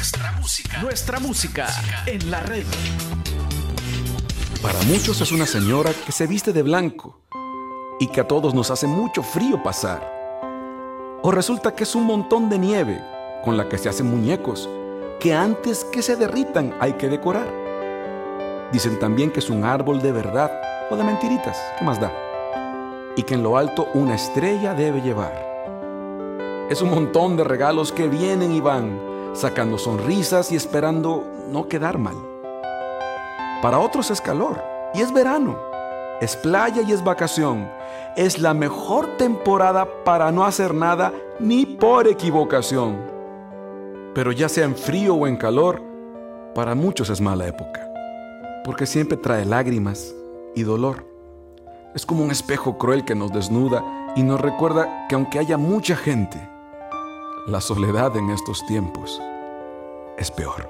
Nuestra 0.00 0.32
música. 0.32 0.78
Nuestra 0.80 1.20
música 1.20 1.66
en 2.06 2.30
la 2.30 2.40
red. 2.40 2.64
Para 4.62 4.80
muchos 4.84 5.20
es 5.20 5.30
una 5.30 5.44
señora 5.44 5.92
que 5.92 6.10
se 6.10 6.26
viste 6.26 6.54
de 6.54 6.62
blanco 6.62 7.20
y 8.00 8.06
que 8.06 8.22
a 8.22 8.26
todos 8.26 8.54
nos 8.54 8.70
hace 8.70 8.86
mucho 8.86 9.22
frío 9.22 9.62
pasar. 9.62 10.00
O 11.22 11.30
resulta 11.30 11.74
que 11.74 11.82
es 11.82 11.94
un 11.94 12.04
montón 12.04 12.48
de 12.48 12.58
nieve 12.58 12.98
con 13.44 13.58
la 13.58 13.68
que 13.68 13.76
se 13.76 13.90
hacen 13.90 14.06
muñecos 14.06 14.70
que 15.20 15.34
antes 15.34 15.84
que 15.84 16.00
se 16.00 16.16
derritan 16.16 16.74
hay 16.80 16.94
que 16.94 17.10
decorar. 17.10 17.52
Dicen 18.72 18.98
también 18.98 19.30
que 19.30 19.40
es 19.40 19.50
un 19.50 19.64
árbol 19.64 20.00
de 20.00 20.12
verdad 20.12 20.50
o 20.90 20.96
de 20.96 21.04
mentiritas, 21.04 21.58
¿qué 21.78 21.84
más 21.84 22.00
da? 22.00 22.10
Y 23.16 23.22
que 23.24 23.34
en 23.34 23.42
lo 23.42 23.58
alto 23.58 23.90
una 23.92 24.14
estrella 24.14 24.72
debe 24.72 25.02
llevar. 25.02 26.66
Es 26.70 26.80
un 26.80 26.88
montón 26.88 27.36
de 27.36 27.44
regalos 27.44 27.92
que 27.92 28.08
vienen 28.08 28.50
y 28.52 28.62
van, 28.62 29.09
sacando 29.32 29.78
sonrisas 29.78 30.52
y 30.52 30.56
esperando 30.56 31.24
no 31.48 31.68
quedar 31.68 31.98
mal. 31.98 32.16
Para 33.62 33.78
otros 33.78 34.10
es 34.10 34.20
calor 34.20 34.62
y 34.94 35.00
es 35.00 35.12
verano, 35.12 35.58
es 36.20 36.36
playa 36.36 36.82
y 36.82 36.92
es 36.92 37.04
vacación. 37.04 37.70
Es 38.16 38.38
la 38.38 38.54
mejor 38.54 39.16
temporada 39.16 39.86
para 40.04 40.32
no 40.32 40.44
hacer 40.44 40.74
nada 40.74 41.12
ni 41.38 41.64
por 41.64 42.08
equivocación. 42.08 42.98
Pero 44.14 44.32
ya 44.32 44.48
sea 44.48 44.64
en 44.64 44.74
frío 44.74 45.14
o 45.14 45.26
en 45.26 45.36
calor, 45.36 45.80
para 46.54 46.74
muchos 46.74 47.08
es 47.10 47.20
mala 47.20 47.46
época, 47.46 47.88
porque 48.64 48.84
siempre 48.84 49.16
trae 49.16 49.44
lágrimas 49.44 50.12
y 50.56 50.64
dolor. 50.64 51.06
Es 51.94 52.04
como 52.04 52.24
un 52.24 52.32
espejo 52.32 52.76
cruel 52.76 53.04
que 53.04 53.14
nos 53.14 53.32
desnuda 53.32 53.84
y 54.16 54.22
nos 54.24 54.40
recuerda 54.40 55.06
que 55.08 55.14
aunque 55.14 55.38
haya 55.38 55.56
mucha 55.56 55.94
gente, 55.94 56.49
la 57.46 57.60
soledad 57.60 58.16
en 58.16 58.30
estos 58.30 58.64
tiempos 58.66 59.20
es 60.18 60.30
peor. 60.30 60.68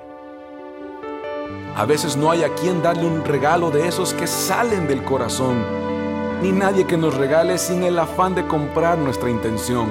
A 1.76 1.84
veces 1.84 2.16
no 2.16 2.30
hay 2.30 2.44
a 2.44 2.54
quien 2.54 2.82
darle 2.82 3.06
un 3.06 3.24
regalo 3.24 3.70
de 3.70 3.88
esos 3.88 4.14
que 4.14 4.26
salen 4.26 4.86
del 4.86 5.04
corazón, 5.04 5.64
ni 6.42 6.52
nadie 6.52 6.86
que 6.86 6.96
nos 6.96 7.14
regale 7.14 7.58
sin 7.58 7.82
el 7.82 7.98
afán 7.98 8.34
de 8.34 8.46
comprar 8.46 8.98
nuestra 8.98 9.30
intención. 9.30 9.88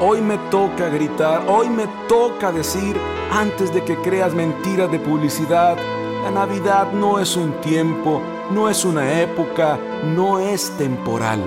Hoy 0.00 0.20
me 0.20 0.36
toca 0.50 0.88
gritar, 0.88 1.44
hoy 1.48 1.68
me 1.70 1.86
toca 2.08 2.52
decir, 2.52 2.96
antes 3.32 3.72
de 3.72 3.82
que 3.84 3.96
creas 3.96 4.34
mentiras 4.34 4.90
de 4.90 4.98
publicidad, 4.98 5.76
la 6.24 6.30
Navidad 6.30 6.92
no 6.92 7.18
es 7.18 7.36
un 7.36 7.52
tiempo, 7.60 8.20
no 8.50 8.68
es 8.68 8.84
una 8.84 9.20
época, 9.20 9.78
no 10.14 10.40
es 10.40 10.70
temporal. 10.76 11.42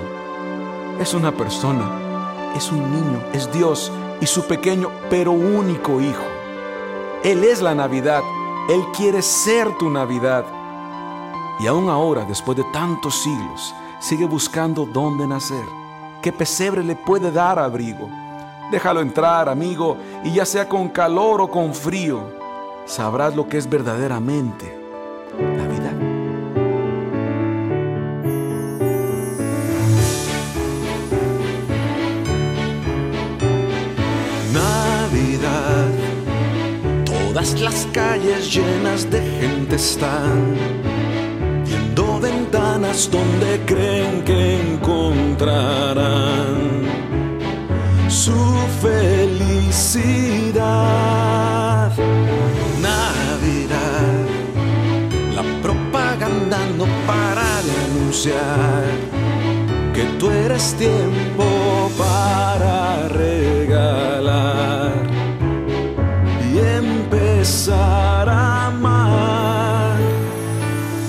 Es 1.00 1.14
una 1.14 1.30
persona, 1.30 2.52
es 2.56 2.72
un 2.72 2.90
niño, 2.90 3.22
es 3.32 3.52
Dios 3.52 3.92
y 4.20 4.26
su 4.26 4.46
pequeño 4.46 4.90
pero 5.10 5.32
único 5.32 6.00
hijo. 6.00 6.24
Él 7.24 7.44
es 7.44 7.60
la 7.60 7.74
Navidad, 7.74 8.22
Él 8.68 8.82
quiere 8.96 9.22
ser 9.22 9.76
tu 9.78 9.90
Navidad. 9.90 10.44
Y 11.60 11.66
aún 11.66 11.88
ahora, 11.88 12.24
después 12.24 12.56
de 12.56 12.64
tantos 12.72 13.22
siglos, 13.22 13.74
sigue 13.98 14.24
buscando 14.24 14.86
dónde 14.86 15.26
nacer. 15.26 15.64
¿Qué 16.22 16.32
pesebre 16.32 16.84
le 16.84 16.94
puede 16.94 17.32
dar 17.32 17.58
abrigo? 17.58 18.08
Déjalo 18.70 19.00
entrar, 19.00 19.48
amigo, 19.48 19.96
y 20.24 20.32
ya 20.32 20.44
sea 20.44 20.68
con 20.68 20.88
calor 20.90 21.40
o 21.40 21.50
con 21.50 21.74
frío, 21.74 22.20
sabrás 22.84 23.34
lo 23.34 23.48
que 23.48 23.58
es 23.58 23.68
verdaderamente 23.68 24.78
Navidad. 25.38 25.97
Todas 37.38 37.60
las 37.60 37.86
calles 37.92 38.52
llenas 38.52 39.08
de 39.10 39.20
gente 39.20 39.76
están 39.76 40.56
viendo 41.64 42.18
ventanas 42.18 43.08
donde 43.10 43.60
creen 43.64 44.24
que 44.24 44.60
encontrarán 44.60 46.08
su 48.08 48.34
felicidad. 48.82 49.52
Navidad, 52.82 54.26
la 55.36 55.44
propaganda 55.62 56.58
no 56.76 56.86
para 57.06 57.62
de 57.62 57.72
anunciar 57.86 58.84
que 59.94 60.04
tú 60.18 60.28
eres 60.30 60.74
tiempo 60.74 61.44
para 61.96 63.06
empezar 67.48 68.28
amar. 68.28 69.96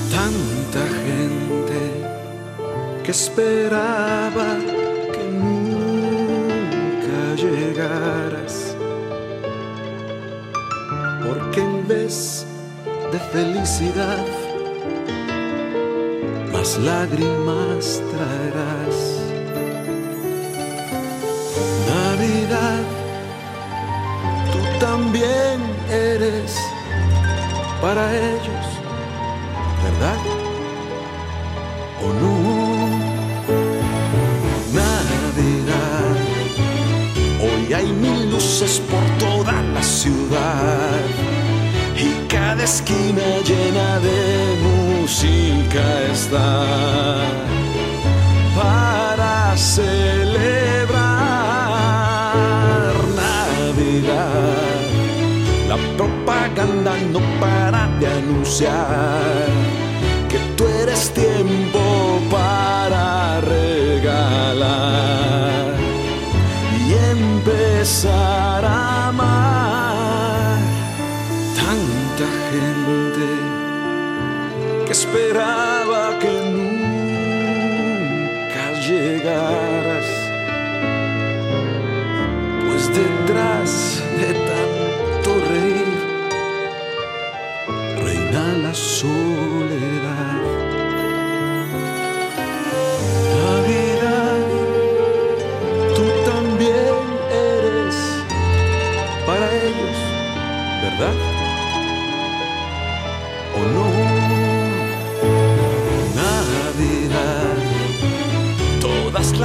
Tanta 0.09 0.83
gente 1.05 1.81
que 3.03 3.11
esperaba 3.11 4.47
que 5.13 5.23
nunca 5.43 7.21
llegaras, 7.43 8.75
porque 11.25 11.59
en 11.59 11.87
vez 11.87 12.45
de 13.11 13.19
felicidad, 13.33 14.25
más 16.53 16.77
lágrimas 16.77 18.01
traerás. 18.11 18.97
Navidad, 21.89 22.83
tú 24.51 24.59
también 24.85 25.48
eres 25.89 26.55
para 27.81 28.15
ellos, 28.15 28.65
¿verdad? 29.83 30.17
¿O 32.03 32.13
no? 32.21 32.33
Navidad, 34.73 36.15
hoy 37.41 37.73
hay 37.73 37.87
mil 37.91 38.31
luces 38.31 38.81
por 38.89 39.03
toda 39.17 39.61
la 39.73 39.81
ciudad 39.81 40.99
y 41.97 42.27
cada 42.27 42.63
esquina 42.63 43.39
llena 43.43 43.99
de 43.99 44.55
música 44.61 45.83
está 46.11 46.65
para 48.55 49.57
celebrar 49.57 51.08
propaganda 55.99 56.93
no 57.11 57.19
para 57.41 57.81
de 57.99 58.07
anunciar 58.07 59.47
que 60.29 60.39
tú 60.55 60.63
eres 60.81 61.11
tiempo 61.13 61.81
para 62.31 63.41
regalar 63.41 64.63
y 66.87 66.93
empezar 67.15 68.63
a 68.63 69.09
amar. 69.09 70.57
Tanta 71.59 72.27
gente 72.53 73.29
que 74.85 74.93
esperaba 74.93 76.17
que 76.21 76.33
nunca 76.55 77.03
llegaras, 78.87 79.68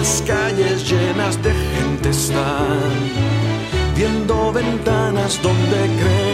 las 0.05 0.21
calles 0.27 0.91
llenas 0.91 1.43
de 1.43 1.51
gente 1.51 2.11
están 2.11 2.93
viendo 3.97 4.53
ventanas 4.53 5.41
donde 5.43 5.79
creen 5.99 6.34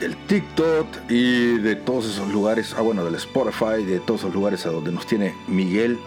del 0.00 0.16
TikTok 0.26 0.86
y 1.08 1.58
de 1.58 1.76
todos 1.76 2.06
esos 2.06 2.30
lugares, 2.32 2.74
ah 2.76 2.82
bueno, 2.82 3.04
del 3.04 3.14
Spotify, 3.16 3.84
de 3.84 4.00
todos 4.00 4.20
esos 4.20 4.34
lugares 4.34 4.66
a 4.66 4.70
donde 4.70 4.92
nos 4.92 5.06
tiene 5.06 5.34
Miguel, 5.46 5.98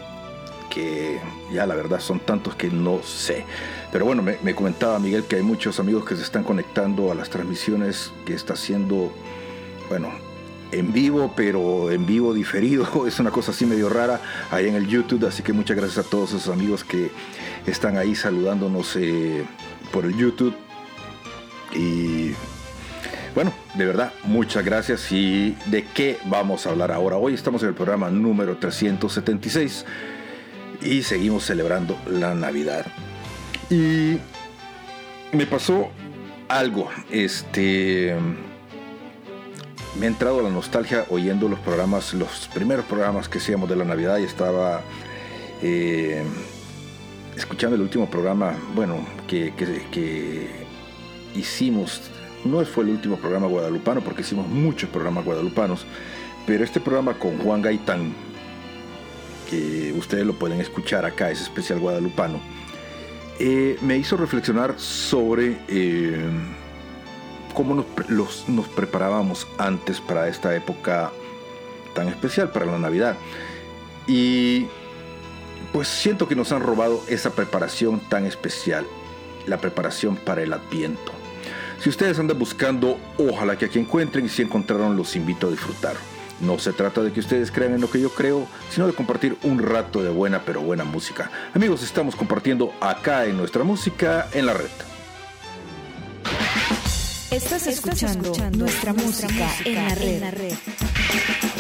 que 0.70 1.20
ya 1.52 1.66
la 1.66 1.76
verdad 1.76 2.00
son 2.00 2.20
tantos 2.20 2.56
que 2.56 2.70
no 2.70 3.02
sé. 3.04 3.46
Pero 3.92 4.06
bueno, 4.06 4.22
me, 4.22 4.38
me, 4.44 4.54
comentaba 4.54 5.00
Miguel 5.00 5.24
que 5.24 5.38
hay 5.38 5.44
muchos 5.44 5.80
amigos 5.80 6.06
que 6.06 6.16
se 6.16 6.24
están 6.24 6.44
conectando 6.44 7.12
a 7.12 7.16
las 7.16 7.30
transmisiones 7.30 8.12
que 8.26 8.34
está 8.34 8.54
haciendo, 8.54 9.12
bueno, 9.90 10.10
en 10.72 10.92
vivo, 10.92 11.34
pero 11.36 11.92
en 11.92 12.06
vivo 12.06 12.34
diferido. 12.34 12.88
Es 13.08 13.20
una 13.20 13.32
cosa 13.32 13.52
así 13.52 13.66
medio 13.66 13.90
rara 13.90 14.22
ahí 14.52 14.68
en 14.68 14.76
el 14.76 14.88
YouTube. 14.88 15.26
Así 15.26 15.44
que 15.44 15.54
muchas 15.54 15.78
gracias 15.78 16.06
a 16.06 16.10
todos 16.10 16.34
esos 16.34 16.54
amigos 16.54 16.84
que 16.84 17.12
están 17.66 17.98
ahí 17.98 18.16
saludándonos 18.16 18.96
eh, 18.96 19.46
por 19.92 20.06
el 20.06 20.16
YouTube. 20.16 20.56
Y 21.74 22.32
bueno, 23.38 23.54
de 23.76 23.86
verdad, 23.86 24.14
muchas 24.24 24.66
gracias. 24.66 25.12
¿Y 25.12 25.56
de 25.68 25.86
qué 25.86 26.18
vamos 26.26 26.66
a 26.66 26.72
hablar 26.72 26.92
ahora? 26.92 27.18
Hoy 27.18 27.36
estamos 27.36 27.62
en 27.62 27.70
el 27.70 27.76
programa 27.76 28.10
número 28.10 28.58
376 28.58 29.86
y 30.82 31.04
seguimos 31.04 31.44
celebrando 31.44 31.96
la 32.08 32.34
Navidad. 32.34 32.88
Y 33.70 34.18
me 35.34 35.46
pasó 35.46 35.92
algo, 36.48 36.90
este 37.12 38.16
me 40.00 40.08
ha 40.08 40.10
entrado 40.10 40.42
la 40.42 40.50
nostalgia 40.50 41.06
oyendo 41.12 41.48
los 41.48 41.60
programas, 41.60 42.16
los 42.16 42.50
primeros 42.56 42.86
programas 42.86 43.30
que 43.30 43.38
hacíamos 43.38 43.70
de 43.70 43.76
la 43.76 43.86
Navidad 43.86 44.18
y 44.18 44.24
estaba 44.24 44.82
eh, 45.62 46.24
escuchando 47.36 47.76
el 47.76 47.84
último 47.84 48.10
programa, 48.10 48.56
bueno, 48.74 48.98
que, 49.28 49.54
hicimos, 51.36 52.02
no 52.46 52.64
fue 52.66 52.84
el 52.84 52.92
último 52.92 53.18
programa 53.18 53.48
guadalupano 53.48 54.02
porque 54.02 54.22
hicimos 54.22 54.48
muchos 54.48 54.90
programas 54.90 55.26
guadalupanos, 55.26 55.86
pero 56.46 56.64
este 56.64 56.80
programa 56.80 57.14
con 57.14 57.38
Juan 57.40 57.62
Gaitán, 57.62 58.14
que 59.50 59.94
ustedes 59.98 60.26
lo 60.26 60.34
pueden 60.34 60.60
escuchar 60.62 61.06
acá, 61.06 61.32
es 61.32 61.42
especial 61.42 61.80
guadalupano, 61.80 62.40
eh, 63.40 63.78
me 63.82 63.98
hizo 63.98 64.18
reflexionar 64.18 64.80
sobre 64.80 65.58
eh, 65.68 66.26
cómo 67.54 67.76
nos, 67.76 67.86
los, 68.10 68.50
nos 68.50 68.68
preparábamos 68.68 69.48
antes 69.58 70.00
para 70.02 70.28
esta 70.28 70.56
época 70.56 71.12
tan 71.94 72.08
especial, 72.08 72.52
para 72.52 72.66
la 72.66 72.78
Navidad. 72.78 73.16
Y 74.08 74.68
pues 75.74 75.88
siento 75.88 76.28
que 76.28 76.36
nos 76.36 76.52
han 76.52 76.62
robado 76.62 77.04
esa 77.08 77.32
preparación 77.32 78.00
tan 78.00 78.26
especial, 78.26 78.86
la 79.46 79.58
preparación 79.58 80.16
para 80.16 80.42
el 80.42 80.54
Adviento. 80.54 81.17
Si 81.80 81.90
ustedes 81.90 82.18
andan 82.20 82.40
buscando, 82.40 82.98
ojalá 83.18 83.58
que 83.58 83.66
aquí 83.66 83.80
encuentren 83.80 84.26
y 84.26 84.30
si 84.30 84.42
encontraron, 84.42 84.98
los 84.98 85.16
invito 85.16 85.48
a 85.48 85.52
disfrutar. 85.52 85.96
No 86.40 86.60
se 86.60 86.74
trata 86.74 87.02
de 87.02 87.12
que 87.12 87.20
ustedes 87.20 87.52
crean 87.52 87.74
en 87.74 87.82
lo 87.82 87.90
que 87.90 88.00
yo 88.00 88.10
creo, 88.10 88.48
sino 88.70 88.88
de 88.88 88.94
compartir 88.94 89.38
un 89.44 89.60
rato 89.60 90.04
de 90.04 90.10
buena 90.10 90.42
pero 90.46 90.62
buena 90.62 90.84
música. 90.84 91.32
Amigos, 91.54 91.84
estamos 91.84 92.16
compartiendo 92.16 92.74
acá 92.80 93.26
en 93.26 93.38
nuestra 93.38 93.64
música 93.64 94.28
en 94.34 94.46
la 94.46 94.54
red. 94.54 94.70
Estás 97.32 97.68
escuchando, 97.68 98.34
nuestra, 98.52 98.94
música, 98.94 99.50
en 99.66 99.76
la 99.76 100.32
red. 100.32 100.54
En 100.54 101.57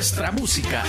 nuestra 0.00 0.32
música. 0.32 0.82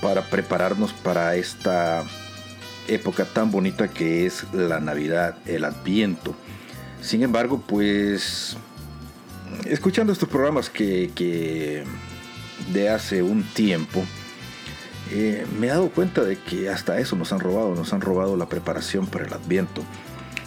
Para 0.00 0.22
prepararnos 0.22 0.92
para 0.92 1.36
esta 1.36 2.04
época 2.88 3.24
tan 3.24 3.50
bonita 3.50 3.88
que 3.88 4.26
es 4.26 4.44
la 4.52 4.80
Navidad, 4.80 5.36
el 5.46 5.64
Adviento. 5.64 6.34
Sin 7.00 7.22
embargo, 7.22 7.62
pues 7.66 8.56
escuchando 9.66 10.12
estos 10.12 10.28
programas 10.28 10.70
que 10.70 11.84
de 12.72 12.88
hace 12.88 13.22
un 13.22 13.42
tiempo, 13.42 14.04
eh, 15.12 15.46
me 15.58 15.68
he 15.68 15.70
dado 15.70 15.88
cuenta 15.90 16.24
de 16.24 16.36
que 16.36 16.68
hasta 16.68 16.98
eso 16.98 17.14
nos 17.16 17.32
han 17.32 17.40
robado, 17.40 17.74
nos 17.74 17.92
han 17.92 18.00
robado 18.00 18.36
la 18.36 18.48
preparación 18.48 19.06
para 19.06 19.26
el 19.26 19.32
Adviento. 19.32 19.82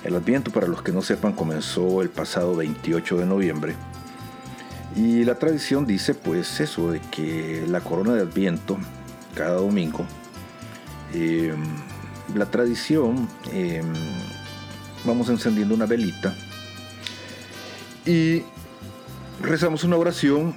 El 0.03 0.15
Adviento, 0.15 0.51
para 0.51 0.67
los 0.67 0.81
que 0.81 0.91
no 0.91 1.01
sepan, 1.01 1.33
comenzó 1.33 2.01
el 2.01 2.09
pasado 2.09 2.55
28 2.55 3.17
de 3.17 3.25
noviembre. 3.25 3.75
Y 4.95 5.23
la 5.23 5.35
tradición 5.35 5.85
dice 5.85 6.13
pues 6.13 6.59
eso, 6.59 6.91
de 6.91 6.99
que 6.99 7.65
la 7.67 7.81
corona 7.81 8.13
de 8.13 8.21
Adviento, 8.21 8.77
cada 9.39 9.55
domingo, 9.55 10.05
eh, 11.13 11.53
la 12.35 12.45
tradición, 12.45 13.29
eh, 13.53 13.81
vamos 15.05 15.29
encendiendo 15.29 15.73
una 15.73 15.85
velita 15.85 16.35
y 18.05 18.43
rezamos 19.41 19.85
una 19.85 19.95
oración 19.95 20.53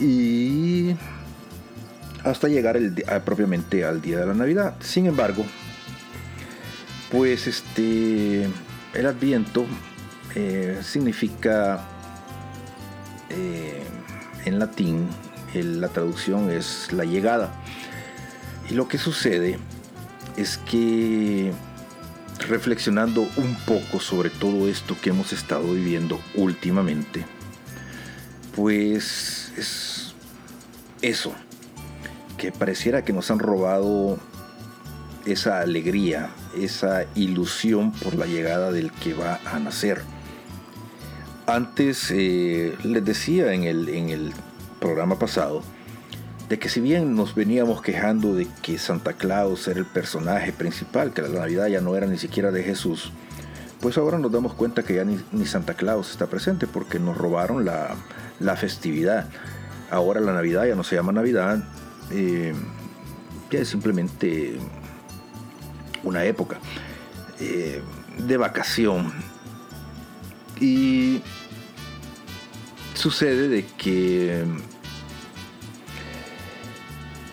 y 0.00 0.96
hasta 2.24 2.48
llegar 2.48 2.78
el 2.78 3.04
a- 3.06 3.20
propiamente 3.20 3.84
al 3.84 4.00
día 4.00 4.18
de 4.20 4.26
la 4.26 4.32
Navidad. 4.34 4.74
Sin 4.80 5.04
embargo, 5.04 5.44
pues 7.12 7.46
este 7.46 8.48
el 8.94 9.06
Adviento 9.06 9.66
eh, 10.34 10.80
significa 10.82 11.84
en 14.46 14.58
latín 14.58 15.08
la 15.54 15.88
traducción 15.88 16.50
es 16.50 16.88
la 16.92 17.04
llegada. 17.04 17.52
Y 18.70 18.74
lo 18.74 18.88
que 18.88 18.98
sucede 18.98 19.58
es 20.36 20.58
que 20.58 21.52
reflexionando 22.48 23.22
un 23.36 23.56
poco 23.66 24.00
sobre 24.00 24.30
todo 24.30 24.68
esto 24.68 24.96
que 25.00 25.10
hemos 25.10 25.32
estado 25.32 25.72
viviendo 25.72 26.20
últimamente, 26.34 27.24
pues 28.54 29.52
es 29.56 30.14
eso, 31.02 31.34
que 32.38 32.52
pareciera 32.52 33.04
que 33.04 33.12
nos 33.12 33.30
han 33.30 33.38
robado 33.38 34.18
esa 35.26 35.60
alegría, 35.60 36.30
esa 36.58 37.06
ilusión 37.14 37.92
por 37.92 38.14
la 38.14 38.26
llegada 38.26 38.72
del 38.72 38.90
que 38.92 39.14
va 39.14 39.40
a 39.44 39.58
nacer. 39.58 40.02
Antes 41.46 42.10
eh, 42.10 42.76
les 42.82 43.04
decía 43.04 43.52
en 43.52 43.64
el, 43.64 43.88
en 43.88 44.10
el 44.10 44.32
programa 44.80 45.18
pasado 45.18 45.62
de 46.48 46.58
que 46.58 46.68
si 46.68 46.80
bien 46.80 47.14
nos 47.14 47.34
veníamos 47.34 47.80
quejando 47.80 48.34
de 48.34 48.46
que 48.62 48.78
Santa 48.78 49.14
Claus 49.14 49.66
era 49.68 49.80
el 49.80 49.86
personaje 49.86 50.52
principal, 50.52 51.12
que 51.12 51.22
la 51.22 51.28
Navidad 51.28 51.68
ya 51.68 51.80
no 51.80 51.96
era 51.96 52.06
ni 52.06 52.18
siquiera 52.18 52.50
de 52.50 52.62
Jesús, 52.62 53.12
pues 53.80 53.98
ahora 53.98 54.18
nos 54.18 54.32
damos 54.32 54.54
cuenta 54.54 54.82
que 54.82 54.94
ya 54.94 55.04
ni, 55.04 55.18
ni 55.32 55.46
Santa 55.46 55.74
Claus 55.74 56.10
está 56.10 56.26
presente 56.26 56.66
porque 56.66 56.98
nos 56.98 57.16
robaron 57.16 57.64
la, 57.64 57.96
la 58.40 58.56
festividad. 58.56 59.28
Ahora 59.90 60.20
la 60.20 60.32
Navidad 60.32 60.66
ya 60.66 60.74
no 60.74 60.84
se 60.84 60.96
llama 60.96 61.12
Navidad, 61.12 61.62
eh, 62.10 62.54
ya 63.50 63.60
es 63.60 63.68
simplemente 63.68 64.58
una 66.02 66.24
época 66.24 66.58
eh, 67.40 67.82
de 68.18 68.36
vacación. 68.36 69.12
Y 70.60 71.20
sucede 72.94 73.48
de 73.48 73.66
que 73.66 74.44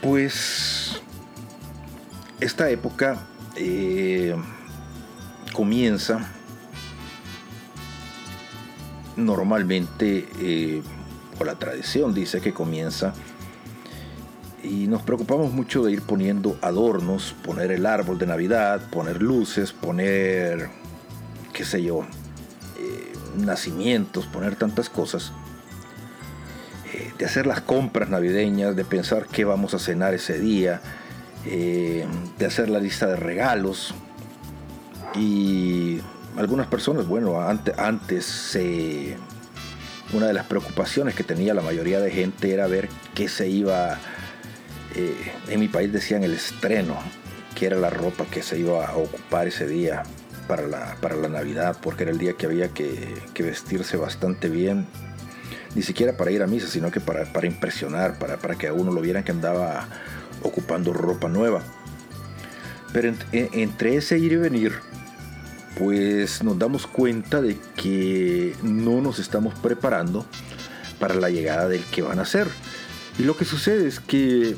pues 0.01 1.01
esta 2.39 2.69
época 2.69 3.19
eh, 3.55 4.35
comienza 5.53 6.27
normalmente, 9.15 10.27
eh, 10.39 10.81
o 11.39 11.43
la 11.43 11.55
tradición 11.55 12.13
dice 12.13 12.41
que 12.41 12.53
comienza, 12.53 13.13
y 14.63 14.87
nos 14.87 15.01
preocupamos 15.01 15.51
mucho 15.51 15.83
de 15.83 15.91
ir 15.91 16.01
poniendo 16.01 16.57
adornos, 16.61 17.35
poner 17.43 17.71
el 17.71 17.85
árbol 17.85 18.17
de 18.19 18.27
Navidad, 18.27 18.89
poner 18.89 19.21
luces, 19.21 19.71
poner, 19.71 20.69
qué 21.53 21.65
sé 21.65 21.83
yo, 21.83 22.01
eh, 22.79 23.13
nacimientos, 23.37 24.27
poner 24.27 24.55
tantas 24.55 24.89
cosas 24.89 25.33
de 27.17 27.25
hacer 27.25 27.47
las 27.47 27.61
compras 27.61 28.09
navideñas, 28.09 28.75
de 28.75 28.83
pensar 28.83 29.27
qué 29.27 29.45
vamos 29.45 29.73
a 29.73 29.79
cenar 29.79 30.13
ese 30.13 30.39
día, 30.39 30.81
eh, 31.45 32.05
de 32.37 32.45
hacer 32.45 32.69
la 32.69 32.79
lista 32.79 33.07
de 33.07 33.15
regalos. 33.15 33.93
Y 35.15 35.99
algunas 36.37 36.67
personas, 36.67 37.07
bueno, 37.07 37.41
antes, 37.41 37.77
antes 37.77 38.57
una 40.13 40.27
de 40.27 40.33
las 40.33 40.45
preocupaciones 40.45 41.15
que 41.15 41.23
tenía 41.23 41.53
la 41.53 41.61
mayoría 41.61 41.99
de 41.99 42.11
gente 42.11 42.53
era 42.53 42.67
ver 42.67 42.89
qué 43.15 43.29
se 43.29 43.47
iba, 43.47 43.97
eh, 44.95 45.31
en 45.47 45.59
mi 45.59 45.67
país 45.67 45.91
decían 45.91 46.23
el 46.23 46.33
estreno, 46.33 46.97
que 47.55 47.67
era 47.67 47.77
la 47.77 47.89
ropa 47.89 48.25
que 48.25 48.41
se 48.41 48.59
iba 48.59 48.85
a 48.85 48.95
ocupar 48.95 49.47
ese 49.47 49.67
día 49.67 50.03
para 50.47 50.67
la, 50.67 50.97
para 51.01 51.15
la 51.15 51.29
Navidad, 51.29 51.77
porque 51.81 52.03
era 52.03 52.11
el 52.11 52.17
día 52.17 52.33
que 52.33 52.45
había 52.45 52.69
que 52.69 53.43
vestirse 53.43 53.95
bastante 53.97 54.49
bien, 54.49 54.87
ni 55.75 55.81
siquiera 55.81 56.17
para 56.17 56.31
ir 56.31 56.43
a 56.43 56.47
misa, 56.47 56.67
sino 56.67 56.91
que 56.91 56.99
para, 56.99 57.31
para 57.31 57.47
impresionar, 57.47 58.19
para, 58.19 58.37
para 58.37 58.55
que 58.55 58.67
a 58.67 58.73
uno 58.73 58.91
lo 58.91 59.01
vieran 59.01 59.23
que 59.23 59.31
andaba 59.31 59.87
ocupando 60.41 60.93
ropa 60.93 61.29
nueva. 61.29 61.61
Pero 62.93 63.13
e- 63.31 63.49
entre 63.53 63.95
ese 63.95 64.17
ir 64.17 64.33
y 64.33 64.37
venir, 64.37 64.73
pues 65.77 66.43
nos 66.43 66.59
damos 66.59 66.87
cuenta 66.87 67.41
de 67.41 67.57
que 67.75 68.55
no 68.63 69.01
nos 69.01 69.19
estamos 69.19 69.53
preparando 69.55 70.25
para 70.99 71.15
la 71.15 71.29
llegada 71.29 71.67
del 71.67 71.83
que 71.85 72.01
van 72.01 72.19
a 72.19 72.25
ser. 72.25 72.47
Y 73.17 73.23
lo 73.23 73.37
que 73.37 73.45
sucede 73.45 73.87
es 73.87 73.99
que 73.99 74.55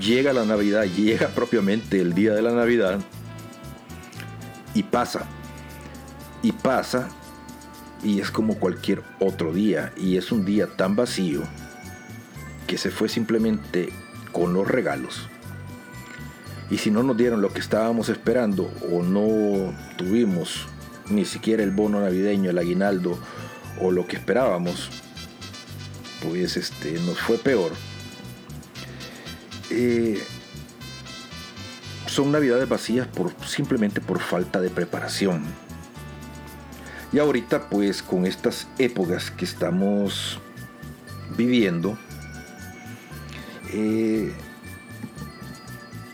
llega 0.00 0.32
la 0.32 0.44
Navidad, 0.44 0.84
llega 0.96 1.28
propiamente 1.28 2.00
el 2.00 2.14
día 2.14 2.34
de 2.34 2.42
la 2.42 2.52
Navidad 2.52 3.00
y 4.74 4.82
pasa. 4.84 5.26
Y 6.42 6.52
pasa 6.52 7.08
y 8.02 8.20
es 8.20 8.30
como 8.30 8.58
cualquier 8.58 9.02
otro 9.20 9.52
día. 9.52 9.92
Y 9.96 10.16
es 10.16 10.32
un 10.32 10.44
día 10.44 10.66
tan 10.66 10.96
vacío 10.96 11.42
que 12.66 12.78
se 12.78 12.90
fue 12.90 13.08
simplemente 13.08 13.92
con 14.32 14.52
los 14.52 14.68
regalos. 14.68 15.28
Y 16.70 16.78
si 16.78 16.90
no 16.90 17.02
nos 17.02 17.16
dieron 17.16 17.40
lo 17.40 17.52
que 17.52 17.60
estábamos 17.60 18.08
esperando 18.08 18.70
o 18.92 19.02
no 19.02 19.74
tuvimos 19.96 20.66
ni 21.08 21.24
siquiera 21.24 21.62
el 21.62 21.70
bono 21.70 22.00
navideño, 22.00 22.50
el 22.50 22.58
aguinaldo 22.58 23.18
o 23.80 23.90
lo 23.90 24.06
que 24.06 24.16
esperábamos, 24.16 24.90
pues 26.22 26.56
este, 26.56 26.92
nos 27.00 27.18
fue 27.18 27.38
peor. 27.38 27.72
Eh, 29.70 30.22
son 32.06 32.32
navidades 32.32 32.68
vacías 32.68 33.06
por, 33.06 33.32
simplemente 33.46 34.00
por 34.00 34.18
falta 34.20 34.60
de 34.60 34.70
preparación. 34.70 35.44
Y 37.12 37.18
ahorita 37.18 37.68
pues 37.68 38.02
con 38.02 38.26
estas 38.26 38.68
épocas 38.78 39.30
que 39.30 39.44
estamos 39.44 40.38
viviendo, 41.36 41.96
eh, 43.72 44.32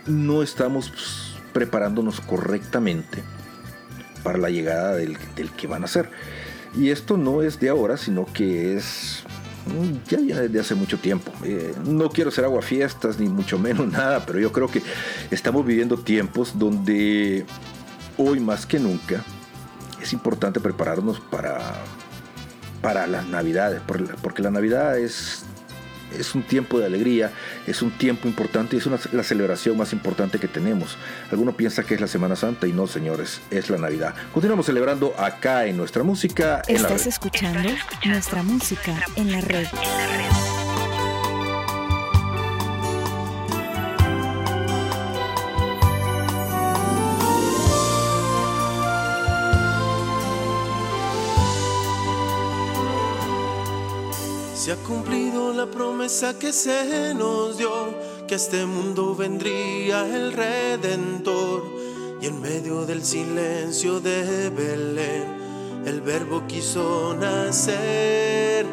no 0.07 0.43
estamos 0.43 0.91
pues, 0.91 1.35
preparándonos 1.53 2.21
correctamente 2.21 3.23
para 4.23 4.39
la 4.39 4.51
llegada 4.51 4.95
del, 4.95 5.17
del 5.35 5.51
que 5.51 5.67
van 5.67 5.85
a 5.85 5.89
ser. 5.89 6.11
Y 6.77 6.91
esto 6.91 7.17
no 7.17 7.43
es 7.43 7.61
de 7.61 7.69
ahora, 7.69 7.97
sino 7.97 8.27
que 8.27 8.77
es 8.77 9.25
mm, 9.67 10.09
ya 10.09 10.19
viene 10.19 10.41
desde 10.43 10.61
hace 10.61 10.75
mucho 10.75 10.99
tiempo. 10.99 11.33
Eh, 11.45 11.75
no 11.85 12.11
quiero 12.11 12.31
ser 12.31 12.45
aguafiestas 12.45 13.19
ni 13.19 13.29
mucho 13.29 13.59
menos 13.59 13.87
nada, 13.93 14.25
pero 14.25 14.39
yo 14.39 14.53
creo 14.53 14.69
que 14.69 14.83
estamos 15.31 15.67
viviendo 15.67 15.99
tiempos 15.99 16.59
donde 16.59 17.45
hoy 18.17 18.39
más 18.39 18.65
que 18.65 18.79
nunca 18.79 19.25
es 20.05 20.13
importante 20.13 20.61
prepararnos 20.61 21.19
para, 21.21 21.61
para 22.81 23.07
las 23.07 23.27
navidades, 23.27 23.81
por- 23.81 24.17
porque 24.17 24.43
la 24.43 24.51
Navidad 24.51 24.99
es, 24.99 25.45
es 26.17 26.35
un 26.35 26.43
tiempo 26.43 26.79
de 26.79 26.87
alegría, 26.87 27.33
es 27.67 27.83
un 27.83 27.91
tiempo 27.91 28.29
importante 28.29 28.77
y 28.77 28.79
es 28.79 28.87
una- 28.87 28.99
la 29.13 29.23
celebración 29.23 29.77
más 29.77 29.93
importante 29.93 30.39
que 30.39 30.47
tenemos. 30.47 30.97
Alguno 31.33 31.57
piensa 31.57 31.83
que 31.83 31.95
es 31.95 32.01
la 32.01 32.07
Semana 32.07 32.37
Santa 32.37 32.67
y 32.67 32.73
no, 32.73 32.87
señores, 32.87 33.41
es 33.51 33.71
la 33.71 33.79
Navidad. 33.79 34.15
Continuamos 34.33 34.67
celebrando 34.67 35.15
acá 35.19 35.67
en 35.67 35.77
nuestra 35.77 36.03
música. 36.05 36.63
En 36.69 36.83
la 36.83 36.89
Estás 36.89 37.01
red. 37.05 37.09
escuchando 37.09 37.71
nuestra 38.05 38.43
música 38.43 38.95
en 39.17 39.33
la 39.33 39.41
red. 39.41 39.67
Se 54.65 54.73
ha 54.73 54.77
cumplido 54.77 55.53
la 55.53 55.67
promesa 55.67 56.39
que 56.39 56.51
se 56.51 57.13
nos 57.13 57.59
dio, 57.59 57.69
que 58.27 58.33
a 58.33 58.39
este 58.39 58.65
mundo 58.65 59.15
vendría 59.15 60.07
el 60.07 60.33
Redentor. 60.33 61.65
Y 62.23 62.29
en 62.29 62.41
medio 62.41 62.87
del 62.87 63.05
silencio 63.05 64.01
de 64.01 64.49
Belén, 64.49 65.83
el 65.85 66.01
Verbo 66.01 66.47
quiso 66.47 67.15
nacer. 67.15 68.65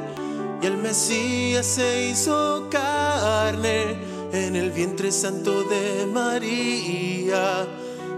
Y 0.61 0.65
el 0.65 0.77
Mesías 0.77 1.65
se 1.65 2.07
hizo 2.07 2.69
carne 2.71 3.97
en 4.31 4.55
el 4.55 4.71
vientre 4.71 5.11
santo 5.11 5.63
de 5.63 6.05
María. 6.05 7.67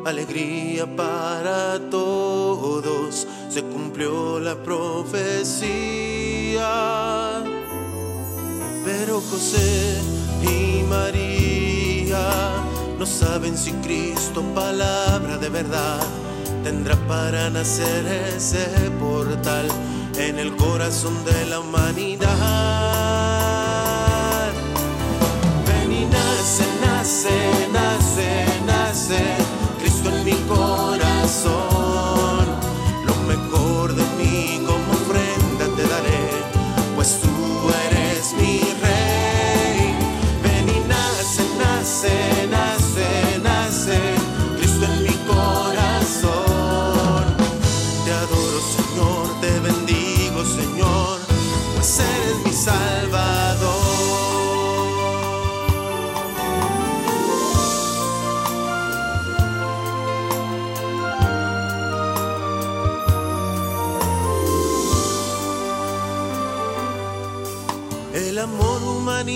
Alegría 0.06 0.96
para 0.96 1.80
todos, 1.90 3.28
se 3.50 3.64
cumplió 3.64 4.40
la 4.40 4.62
profecía. 4.62 6.04
Pero 8.84 9.22
José 9.22 9.98
y 10.42 10.84
María 10.84 12.30
no 13.00 13.06
saben 13.06 13.58
si 13.58 13.72
Cristo, 13.74 14.44
palabra 14.54 15.38
de 15.38 15.50
verdad, 15.50 16.02
tendrá 16.64 16.96
para 17.08 17.50
nacer 17.50 18.06
ese 18.36 18.68
portal 19.00 19.68
en 20.18 20.38
el 20.38 20.56
corazón 20.58 21.24
de 21.24 21.46
la 21.46 21.60
humanidad. 21.60 22.83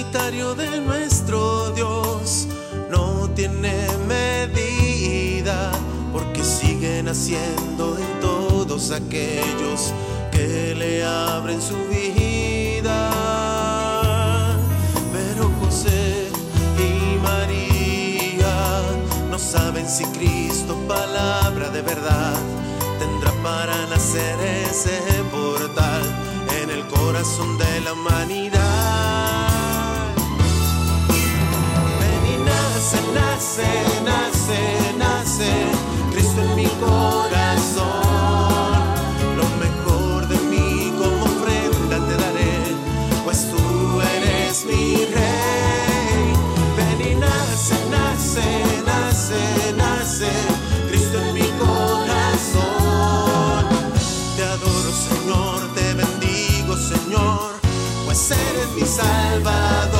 Humanitario 0.08 0.56
de 0.56 0.80
nuestro 0.82 1.72
Dios 1.72 2.48
no 2.90 3.30
tiene 3.36 3.86
medida, 4.08 5.72
porque 6.14 6.44
siguen 6.44 7.10
haciendo 7.10 7.98
en 7.98 8.20
todos 8.22 8.92
aquellos 8.92 9.94
que 10.32 10.76
le 10.76 11.04
abren 11.04 11.62
su 11.62 11.76
vida. 11.90 13.10
Pero 15.12 15.50
José 15.60 16.30
y 16.78 17.18
María 17.20 18.82
no 19.30 19.38
saben 19.38 19.88
si 19.90 20.06
Cristo, 20.06 20.76
palabra 20.88 21.70
de 21.70 21.82
verdad, 21.82 22.36
tendrá 23.00 23.32
para 23.44 23.86
nacer 23.88 24.40
ese 24.70 25.02
portal 25.32 26.04
en 26.62 26.70
el 26.70 26.88
corazón 26.88 27.58
de 27.58 27.82
la 27.82 27.94
humanidad. 27.94 28.77
nace, 33.20 33.70
nace, 34.04 34.60
nace 34.98 35.52
Cristo 36.12 36.42
en 36.42 36.56
mi 36.56 36.68
corazón. 36.86 37.86
Lo 39.40 39.48
mejor 39.64 40.28
de 40.28 40.38
mí 40.52 40.94
como 40.98 41.24
ofrenda 41.24 41.98
te 42.08 42.16
daré, 42.24 42.56
pues 43.26 43.40
tú 43.52 43.64
eres 44.16 44.66
mi 44.66 45.06
rey. 45.18 46.26
Ven 46.78 47.00
y 47.12 47.16
nace, 47.16 47.76
nace, 47.90 48.46
nace, 48.86 49.42
nace 49.84 50.32
Cristo 50.90 51.18
en 51.26 51.34
mi 51.34 51.50
corazón. 51.64 53.62
Te 54.36 54.44
adoro 54.44 54.92
Señor, 55.10 55.60
te 55.76 55.94
bendigo 55.94 56.76
Señor, 56.76 57.50
pues 58.06 58.32
eres 58.32 58.70
mi 58.76 58.86
salvador. 58.86 59.97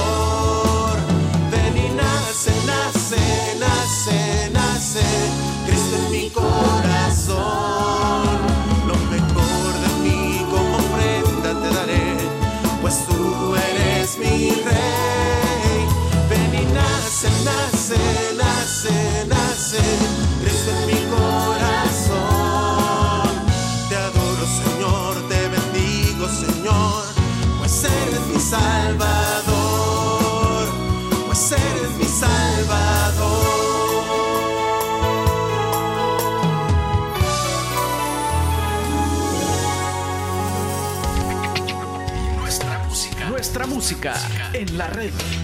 it. 5.00 5.47
música 43.88 44.16
en 44.52 44.78
la 44.78 44.88
red. 44.88 45.37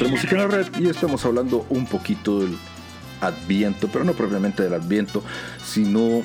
nuestra 0.00 0.08
música 0.08 0.36
en 0.36 0.50
la 0.50 0.56
red 0.56 0.80
y 0.80 0.88
estamos 0.88 1.24
hablando 1.24 1.66
un 1.68 1.86
poquito 1.86 2.40
del 2.40 2.56
Adviento, 3.20 3.88
pero 3.92 4.04
no 4.04 4.14
propiamente 4.14 4.62
del 4.62 4.74
Adviento, 4.74 5.22
sino 5.62 6.22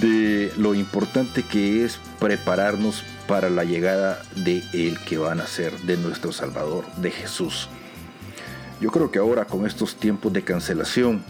de 0.00 0.52
lo 0.56 0.74
importante 0.74 1.42
que 1.42 1.84
es 1.84 1.98
prepararnos 2.18 3.04
para 3.28 3.50
la 3.50 3.64
llegada 3.64 4.22
de 4.36 4.62
el 4.72 4.98
que 5.00 5.18
van 5.18 5.40
a 5.40 5.46
ser 5.46 5.78
de 5.80 5.96
nuestro 5.96 6.32
Salvador, 6.32 6.84
de 6.96 7.10
Jesús. 7.10 7.68
Yo 8.80 8.90
creo 8.90 9.10
que 9.10 9.18
ahora 9.18 9.44
con 9.44 9.66
estos 9.66 9.96
tiempos 9.96 10.32
de 10.32 10.42
cancelación, 10.42 11.22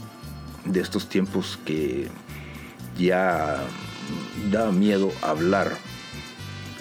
de 0.65 0.81
estos 0.81 1.09
tiempos 1.09 1.59
que 1.65 2.09
ya 2.97 3.59
da 4.51 4.71
miedo 4.71 5.11
hablar, 5.21 5.73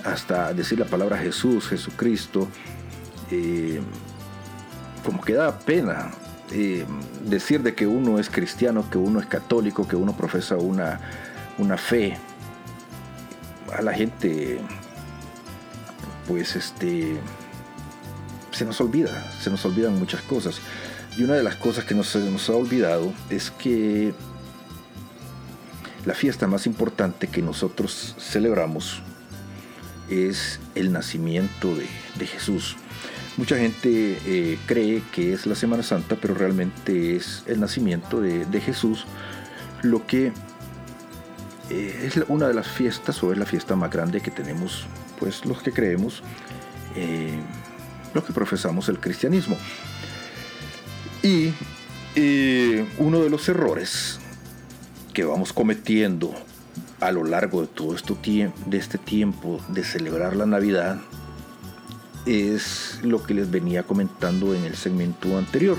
hasta 0.04 0.54
decir 0.54 0.80
la 0.80 0.86
palabra 0.86 1.18
Jesús, 1.18 1.68
Jesucristo, 1.68 2.48
eh, 3.30 3.82
como 5.04 5.22
que 5.22 5.34
da 5.34 5.60
pena 5.60 6.12
eh, 6.52 6.86
decir 7.24 7.62
de 7.62 7.74
que 7.74 7.88
uno 7.88 8.20
es 8.20 8.30
cristiano, 8.30 8.90
que 8.90 8.98
uno 8.98 9.20
es 9.20 9.26
católico, 9.26 9.88
que 9.88 9.96
uno 9.96 10.16
profesa 10.16 10.58
una, 10.58 11.00
una 11.58 11.78
fe. 11.78 12.18
A 13.74 13.82
la 13.82 13.94
gente, 13.94 14.60
pues 16.28 16.56
este, 16.58 17.18
se 18.52 18.66
nos 18.66 18.82
olvida, 18.82 19.32
se 19.40 19.50
nos 19.50 19.64
olvidan 19.66 19.98
muchas 19.98 20.22
cosas. 20.22 20.60
Y 21.18 21.24
una 21.24 21.36
de 21.36 21.44
las 21.44 21.56
cosas 21.56 21.86
que 21.86 21.96
nos, 21.96 22.14
nos 22.16 22.50
ha 22.50 22.54
olvidado 22.54 23.14
es 23.30 23.50
que 23.52 24.14
la 26.06 26.14
fiesta 26.14 26.48
más 26.48 26.66
importante 26.66 27.28
que 27.28 27.42
nosotros 27.42 28.16
celebramos 28.20 29.02
es 30.10 30.60
el 30.76 30.92
nacimiento 30.92 31.76
de, 31.76 31.88
de 32.16 32.28
Jesús. 32.28 32.76
Mucha 33.38 33.58
gente 33.58 34.18
eh, 34.26 34.60
cree 34.66 35.02
que 35.12 35.34
es 35.34 35.46
la 35.46 35.56
Semana 35.56 35.84
Santa, 35.84 36.16
pero 36.20 36.34
realmente 36.36 37.16
es 37.16 37.44
el 37.48 37.60
nacimiento 37.60 38.22
de, 38.22 38.62
Jesús, 38.62 39.06
lo 39.82 40.06
que 40.06 40.32
eh, 41.70 42.04
es 42.06 42.20
una 42.28 42.48
de 42.48 42.54
las 42.54 42.68
fiestas 42.68 43.24
o 43.24 43.32
es 43.32 43.38
la 43.38 43.46
fiesta 43.46 43.76
más 43.76 43.90
grande 43.90 44.22
que 44.22 44.32
tenemos, 44.32 44.86
pues 45.20 45.46
los 45.46 45.62
que 45.62 45.72
creemos, 45.72 46.22
eh, 46.96 47.40
los 48.14 48.24
que 48.26 48.34
profesamos 48.34 48.90
el 48.90 49.00
cristianismo. 49.00 49.58
Y 51.24 51.54
uno 52.98 53.22
de 53.22 53.30
los 53.30 53.48
errores 53.48 54.20
que 55.14 55.24
vamos 55.24 55.54
cometiendo 55.54 56.34
a 57.00 57.12
lo 57.12 57.24
largo 57.24 57.62
de 57.62 57.68
todo 57.68 57.96
esto 57.96 58.18
tie- 58.22 58.54
de 58.66 58.78
este 58.78 58.98
tiempo 58.98 59.62
de 59.70 59.84
celebrar 59.84 60.36
la 60.36 60.46
Navidad 60.46 61.00
es 62.26 63.00
lo 63.04 63.24
que 63.24 63.34
les 63.34 63.50
venía 63.50 63.84
comentando 63.84 64.54
en 64.54 64.66
el 64.66 64.76
segmento 64.76 65.38
anterior, 65.38 65.78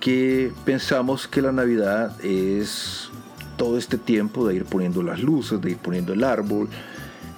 que 0.00 0.52
pensamos 0.64 1.26
que 1.26 1.40
la 1.40 1.52
Navidad 1.52 2.14
es 2.24 3.10
todo 3.56 3.78
este 3.78 3.98
tiempo 3.98 4.46
de 4.46 4.56
ir 4.56 4.64
poniendo 4.64 5.02
las 5.02 5.20
luces, 5.20 5.60
de 5.60 5.72
ir 5.72 5.78
poniendo 5.78 6.12
el 6.12 6.24
árbol, 6.24 6.68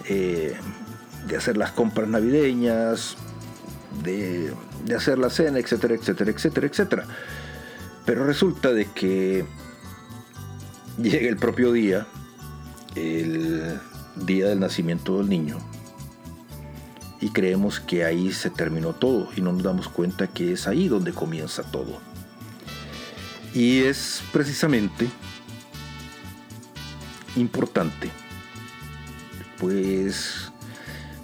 eh, 0.08 0.56
de 1.26 1.36
hacer 1.36 1.56
las 1.56 1.72
compras 1.72 2.08
navideñas, 2.08 3.16
de, 4.02 4.52
de 4.84 4.94
hacer 4.94 5.18
la 5.18 5.30
cena, 5.30 5.58
etcétera, 5.58 5.94
etcétera, 5.94 6.30
etcétera, 6.30 6.66
etcétera. 6.66 7.04
Pero 8.04 8.24
resulta 8.24 8.72
de 8.72 8.86
que 8.86 9.44
llega 11.00 11.28
el 11.28 11.36
propio 11.36 11.72
día, 11.72 12.06
el 12.94 13.78
día 14.16 14.48
del 14.48 14.60
nacimiento 14.60 15.18
del 15.18 15.28
niño, 15.28 15.58
y 17.20 17.30
creemos 17.30 17.80
que 17.80 18.04
ahí 18.04 18.32
se 18.32 18.50
terminó 18.50 18.92
todo 18.92 19.28
y 19.36 19.40
no 19.40 19.52
nos 19.52 19.62
damos 19.62 19.88
cuenta 19.88 20.26
que 20.26 20.52
es 20.52 20.66
ahí 20.66 20.88
donde 20.88 21.12
comienza 21.12 21.62
todo. 21.62 21.98
Y 23.54 23.80
es 23.80 24.22
precisamente 24.32 25.08
importante, 27.36 28.10
pues 29.58 30.52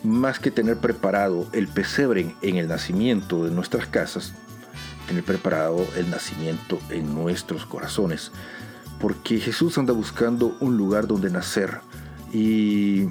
más 0.03 0.39
que 0.39 0.51
tener 0.51 0.79
preparado 0.79 1.47
el 1.53 1.69
pesebre 1.69 2.35
en 2.43 2.57
el 2.57 2.69
nacimiento 2.69 3.45
de 3.45 3.51
nuestras 3.51 3.87
casas, 3.87 4.33
tener 5.07 5.25
preparado 5.25 5.87
el 5.97 6.11
nacimiento 6.11 6.81
en 6.91 7.15
nuestros 7.15 7.67
corazones, 7.67 8.33
porque 9.01 9.39
Jesús 9.39 9.79
anda 9.79 9.93
buscando 9.93 10.57
un 10.61 10.77
lugar 10.77 11.07
donde 11.07 11.31
nacer 11.31 11.81
y 12.33 13.09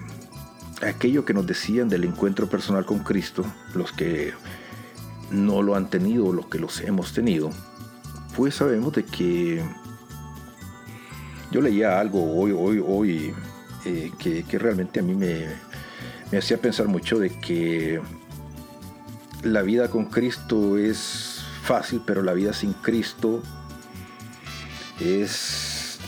aquello 0.83 1.25
que 1.25 1.33
nos 1.33 1.45
decían 1.45 1.89
del 1.89 2.03
encuentro 2.03 2.47
personal 2.47 2.85
con 2.85 2.99
Cristo, 2.99 3.45
los 3.73 3.91
que 3.91 4.33
no 5.29 5.61
lo 5.61 5.75
han 5.75 5.89
tenido, 5.89 6.33
los 6.33 6.47
que 6.47 6.59
los 6.59 6.81
hemos 6.81 7.13
tenido, 7.13 7.51
pues 8.35 8.55
sabemos 8.55 8.93
de 8.93 9.05
que 9.05 9.63
yo 11.51 11.61
leía 11.61 11.99
algo 11.99 12.37
hoy, 12.37 12.51
hoy, 12.51 12.83
hoy, 12.85 13.33
eh, 13.85 14.11
que, 14.17 14.43
que 14.43 14.59
realmente 14.59 14.99
a 14.99 15.03
mí 15.03 15.13
me, 15.13 15.47
me 16.31 16.37
hacía 16.37 16.57
pensar 16.57 16.87
mucho 16.87 17.19
de 17.19 17.29
que 17.29 18.01
la 19.43 19.61
vida 19.61 19.89
con 19.89 20.05
Cristo 20.05 20.77
es 20.77 21.43
fácil, 21.63 22.01
pero 22.05 22.23
la 22.23 22.33
vida 22.33 22.53
sin 22.53 22.73
Cristo 22.73 23.41
es 24.99 25.99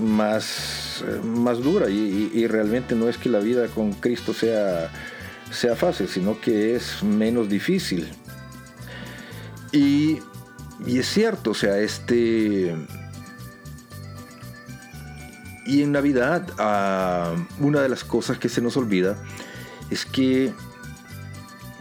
más, 0.00 0.85
eh, 1.02 1.20
más 1.24 1.62
dura 1.62 1.88
y, 1.88 2.46
realmente 2.46 2.94
no 2.94 3.08
es 3.08 3.18
que 3.18 3.28
la 3.28 3.40
vida 3.40 3.68
con 3.68 3.92
Cristo 3.92 4.32
sea, 4.32 4.90
sea 5.50 5.76
fácil, 5.76 6.08
sino 6.08 6.40
que 6.40 6.76
es 6.76 7.02
menos 7.02 7.48
difícil. 7.48 8.08
Y, 9.72 10.20
y 10.86 10.98
es 10.98 11.06
cierto, 11.06 11.50
o 11.50 11.54
sea, 11.54 11.78
este... 11.78 12.74
Y 15.66 15.82
en 15.82 15.90
Navidad, 15.90 16.46
ah, 16.58 17.34
una 17.58 17.80
de 17.80 17.88
las 17.88 18.04
cosas 18.04 18.38
que 18.38 18.48
se 18.48 18.60
nos 18.60 18.76
olvida 18.76 19.16
es 19.90 20.06
que 20.06 20.52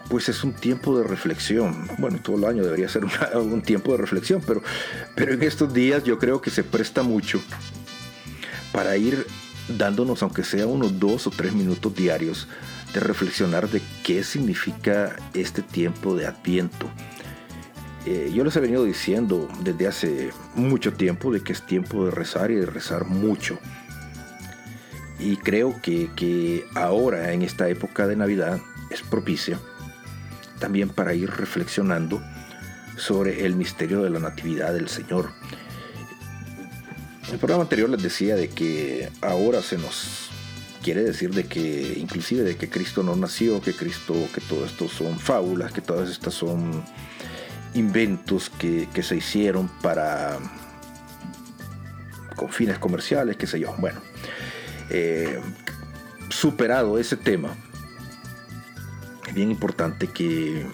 pues 0.10 0.30
es 0.30 0.44
un 0.44 0.54
tiempo 0.54 0.98
de 0.98 1.04
reflexión. 1.04 1.88
Bueno, 1.98 2.20
todo 2.22 2.38
el 2.38 2.46
año 2.46 2.64
debería 2.64 2.90
ser 2.90 3.06
un 3.36 3.62
tiempo 3.62 3.92
de 3.92 3.98
reflexión, 3.98 4.42
pero, 4.46 4.62
pero 5.16 5.34
en 5.34 5.44
estos 5.44 5.74
días 5.74 6.04
yo 6.04 6.20
creo 6.20 6.42
que 6.42 6.50
se 6.50 6.64
presta 6.64 7.04
mucho 7.04 7.42
para 8.76 8.98
ir 8.98 9.26
dándonos, 9.70 10.22
aunque 10.22 10.44
sea 10.44 10.68
unos 10.68 11.00
dos 11.00 11.28
o 11.28 11.30
tres 11.30 11.54
minutos 11.54 11.96
diarios, 11.96 12.50
de 12.94 13.00
reflexionar 13.00 13.70
de 13.70 13.82
qué 14.04 14.22
significa 14.22 15.16
este 15.34 15.62
tiempo 15.62 16.14
de 16.14 16.28
Adviento. 16.28 16.90
Eh, 18.06 18.32
yo 18.34 18.44
les 18.44 18.54
he 18.58 18.60
venido 18.60 18.84
diciendo 18.84 19.48
desde 19.62 19.88
hace 19.88 20.32
mucho 20.56 20.92
tiempo 20.92 21.32
de 21.32 21.42
que 21.42 21.54
es 21.54 21.66
tiempo 21.66 22.04
de 22.04 22.12
rezar 22.12 22.52
y 22.52 22.56
de 22.56 22.66
rezar 22.66 23.06
mucho. 23.06 23.58
Y 25.20 25.38
creo 25.38 25.82
que, 25.82 26.12
que 26.14 26.66
ahora, 26.76 27.32
en 27.32 27.44
esta 27.44 27.70
época 27.70 28.08
de 28.08 28.18
Navidad, 28.18 28.60
es 28.92 29.02
propicia 29.02 29.58
también 30.60 30.90
para 30.90 31.14
ir 31.14 31.30
reflexionando 31.30 32.22
sobre 32.98 33.46
el 33.46 33.56
misterio 33.56 34.04
de 34.04 34.10
la 34.10 34.20
Natividad 34.20 34.74
del 34.74 34.90
Señor. 34.90 35.32
El 37.32 37.40
programa 37.40 37.64
anterior 37.64 37.90
les 37.90 38.04
decía 38.04 38.36
de 38.36 38.50
que 38.50 39.10
ahora 39.22 39.62
se 39.62 39.78
nos 39.78 40.30
quiere 40.84 41.04
decir 41.04 41.34
de 41.34 41.46
que 41.46 41.96
inclusive 41.98 42.44
de 42.44 42.58
que 42.58 42.70
Cristo 42.70 43.02
no 43.02 43.16
nació, 43.16 43.60
que 43.62 43.74
Cristo, 43.74 44.14
que 44.34 44.42
todo 44.42 44.66
esto 44.66 44.88
son 44.88 45.20
fábulas, 45.20 45.72
que 45.72 45.82
todas 45.82 46.10
estas 46.10 46.36
son 46.36 46.84
inventos 47.74 48.52
que, 48.52 48.88
que 48.94 49.02
se 49.02 49.16
hicieron 49.16 49.68
para 49.82 50.38
con 52.36 52.50
fines 52.50 52.78
comerciales, 52.78 53.38
qué 53.38 53.48
sé 53.48 53.60
yo. 53.60 53.74
Bueno, 53.80 54.00
eh, 54.92 55.40
superado 56.30 57.00
ese 57.00 57.18
tema, 57.18 57.56
es 59.28 59.34
bien 59.34 59.50
importante 59.50 60.08
que 60.08 60.68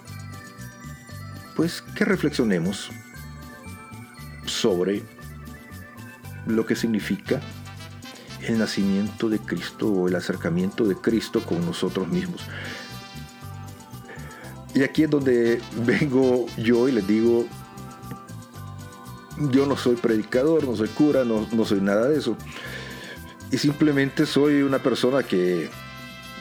pues 1.56 1.82
que 1.82 2.04
reflexionemos 2.04 2.92
sobre 4.46 5.04
lo 6.46 6.66
que 6.66 6.76
significa 6.76 7.40
el 8.48 8.58
nacimiento 8.58 9.30
de 9.30 9.40
Cristo 9.40 9.88
o 9.88 10.08
el 10.08 10.16
acercamiento 10.16 10.86
de 10.86 10.96
Cristo 10.96 11.42
con 11.42 11.66
nosotros 11.66 12.08
mismos. 12.08 12.42
Y 14.74 14.84
aquí 14.84 15.04
es 15.04 15.10
donde 15.10 15.62
vengo 15.86 16.46
yo 16.58 16.88
y 16.88 16.92
les 16.92 17.08
digo, 17.08 17.46
yo 19.50 19.66
no 19.66 19.78
soy 19.78 19.96
predicador, 19.96 20.64
no 20.64 20.76
soy 20.76 20.90
cura, 20.90 21.24
no, 21.24 21.48
no 21.52 21.66
soy 21.66 21.82
nada 21.82 22.08
de 22.08 22.18
eso. 22.18 22.38
Y 23.52 23.58
simplemente 23.58 24.26
soy 24.26 24.62
una 24.62 24.80
persona 24.80 25.24
que, 25.24 25.70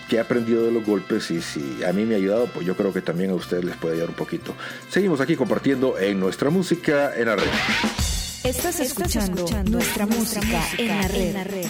que 0.09 0.19
ha 0.19 0.23
aprendido 0.23 0.65
de 0.65 0.71
los 0.71 0.87
golpes 0.87 1.31
y 1.31 1.43
si 1.43 1.83
a 1.85 1.93
mí 1.93 2.05
me 2.05 2.15
ha 2.15 2.19
ayudado, 2.19 2.47
pues 2.47 2.65
yo 2.67 2.77
creo 2.77 2.93
que 2.93 3.03
también 3.03 3.31
a 3.31 3.35
ustedes 3.35 3.65
les 3.65 3.77
puede 3.77 3.95
ayudar 3.95 4.11
un 4.11 4.17
poquito. 4.17 4.55
Seguimos 4.89 5.21
aquí 5.21 5.35
compartiendo 5.35 5.99
en 5.99 6.21
nuestra 6.21 6.51
música 6.51 7.17
en 7.17 7.27
la 7.27 7.37
red. 7.37 8.10
Estás 8.43 8.81
escuchando, 8.81 9.47
nuestra, 9.65 10.07
música, 10.07 10.63
en 10.79 11.35
la 11.35 11.45
red. 11.45 11.67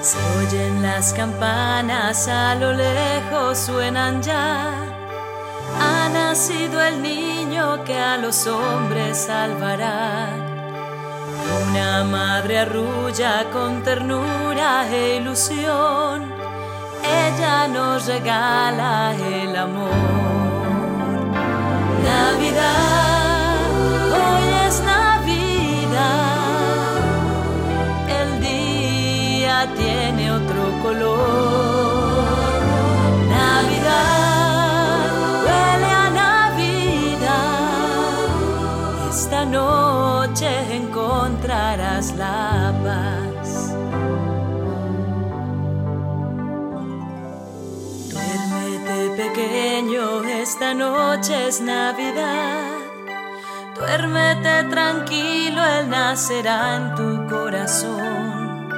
Se 0.00 0.18
oyen 0.38 0.82
las 0.82 1.12
campanas 1.12 2.28
a 2.28 2.54
lo 2.54 2.72
lejos 2.72 3.58
suenan 3.58 4.22
ya. 4.22 4.70
Ha 5.80 6.08
nacido 6.08 6.80
el 6.80 7.02
niño 7.02 7.82
que 7.82 7.98
a 7.98 8.16
los 8.16 8.46
hombres 8.46 9.18
salvará. 9.18 10.51
Una 11.72 12.04
madre 12.04 12.58
arrulla 12.58 13.46
con 13.50 13.82
ternura 13.82 14.86
e 14.90 15.16
ilusión, 15.16 16.30
ella 17.02 17.66
nos 17.66 18.06
regala 18.06 19.14
el 19.16 19.56
amor. 19.56 19.88
Navidad, 22.04 23.56
hoy 24.20 24.44
es 24.66 24.82
Navidad, 24.82 25.96
el 28.20 28.30
día 28.42 29.66
tiene 29.74 30.30
otro 30.30 30.62
color. 30.82 32.26
Navidad, 33.30 35.08
huele 35.46 35.90
a 36.04 36.10
Navidad, 36.10 37.22
esta 39.10 39.46
noche 39.46 40.61
la 42.10 42.74
paz. 42.82 43.72
Duérmete 48.10 49.22
pequeño, 49.22 50.24
esta 50.24 50.74
noche 50.74 51.46
es 51.46 51.60
Navidad. 51.60 52.64
Duérmete 53.76 54.64
tranquilo, 54.64 55.64
Él 55.64 55.88
nacerá 55.90 56.76
en 56.76 56.94
tu 56.96 57.26
corazón. 57.28 58.68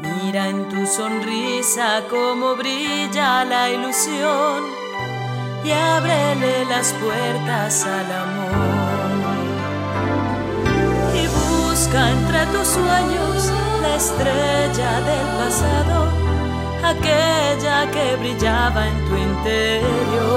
Mira 0.00 0.48
en 0.48 0.68
tu 0.68 0.86
sonrisa 0.86 2.02
cómo 2.08 2.54
brilla 2.54 3.44
la 3.44 3.70
ilusión 3.70 4.62
y 5.64 5.70
ábrele 5.72 6.64
las 6.66 6.92
puertas 6.92 7.84
al 7.84 8.12
amor. 8.12 8.81
Entre 12.00 12.46
tus 12.46 12.68
sueños 12.68 13.52
la 13.82 13.94
estrella 13.96 15.00
del 15.00 15.26
pasado, 15.38 16.08
aquella 16.82 17.90
que 17.90 18.16
brillaba 18.16 18.88
en 18.88 19.04
tu 19.08 19.16
interior. 19.16 20.32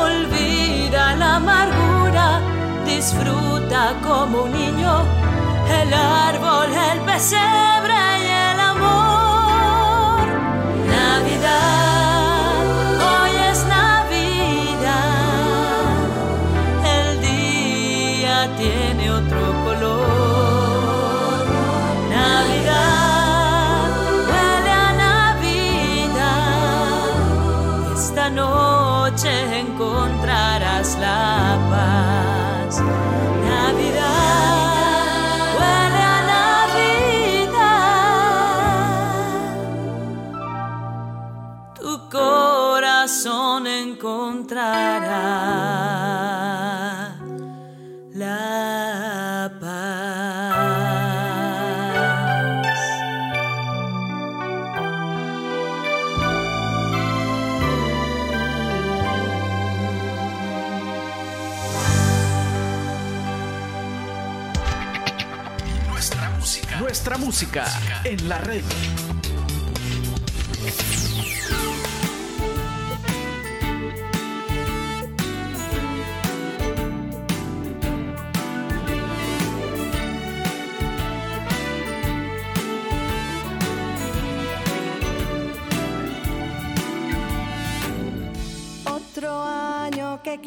Olvida 0.00 1.16
la 1.16 1.36
amargura, 1.36 2.40
disfruta 2.86 3.94
como 4.02 4.42
un 4.44 4.52
niño 4.52 5.04
el 5.82 5.92
árbol, 5.92 6.68
el 6.92 7.00
pesebre 7.00 8.17
corazón 43.08 43.66
encontrará 43.66 45.16
la 48.12 49.50
paz. 49.58 50.58
Nuestra 65.88 66.30
música. 66.38 66.76
Nuestra 66.78 67.16
música 67.16 67.64
en 68.04 68.28
la 68.28 68.36
red. 68.36 68.64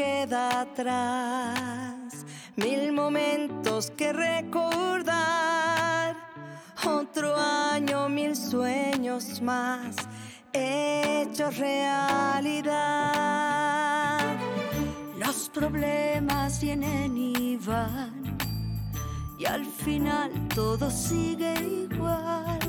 Queda 0.01 0.61
atrás, 0.61 2.25
mil 2.55 2.91
momentos 2.91 3.91
que 3.91 4.11
recordar. 4.11 6.15
Otro 6.83 7.35
año, 7.37 8.09
mil 8.09 8.35
sueños 8.35 9.39
más, 9.43 9.95
hechos 10.53 11.55
realidad. 11.57 12.71
Los 15.19 15.49
problemas 15.49 16.59
vienen 16.59 17.15
y 17.15 17.57
van, 17.57 18.37
y 19.37 19.45
al 19.45 19.65
final 19.65 20.31
todo 20.55 20.89
sigue 20.89 21.53
igual. 21.91 22.59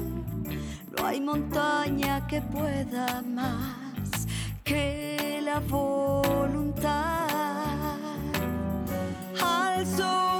No 0.94 1.06
hay 1.06 1.20
montaña 1.20 2.26
que 2.26 2.42
pueda 2.42 3.22
más 3.22 4.26
que 4.64 5.21
la 5.44 5.60
voluntad. 5.60 7.26
Alzo 9.40 10.04
mi 10.04 10.31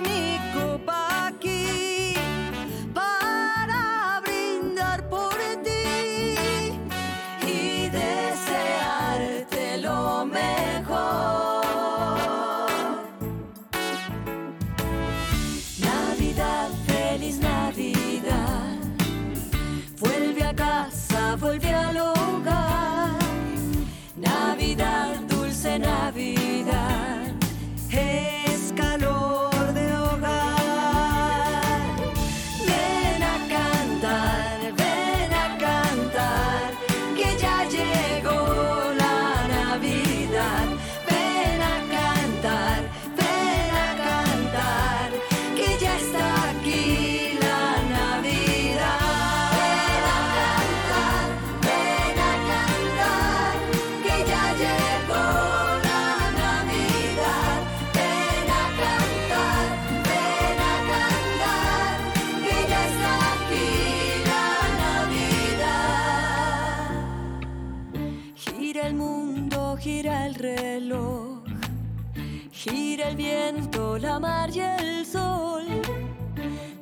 la 74.03 74.18
mar 74.18 74.50
y 74.53 74.61
el 74.61 75.07
sol. 75.07 75.64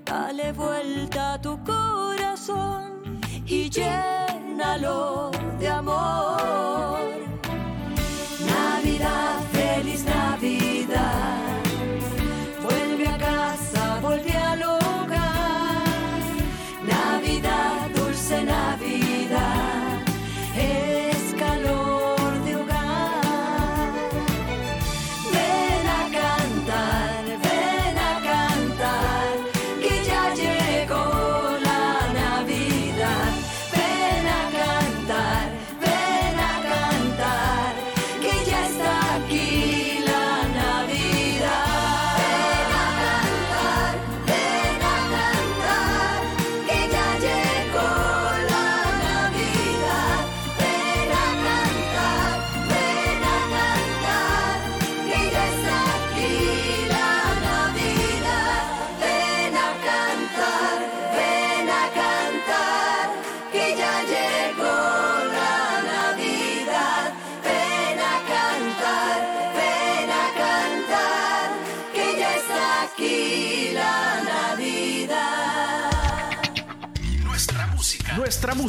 Dale 0.04 0.52
vuelta 0.52 1.34
a 1.34 1.40
tu 1.40 1.62
corazón 1.62 3.20
y 3.46 3.68
llénalo 3.68 5.30
de 5.58 5.68
amor. 5.68 7.09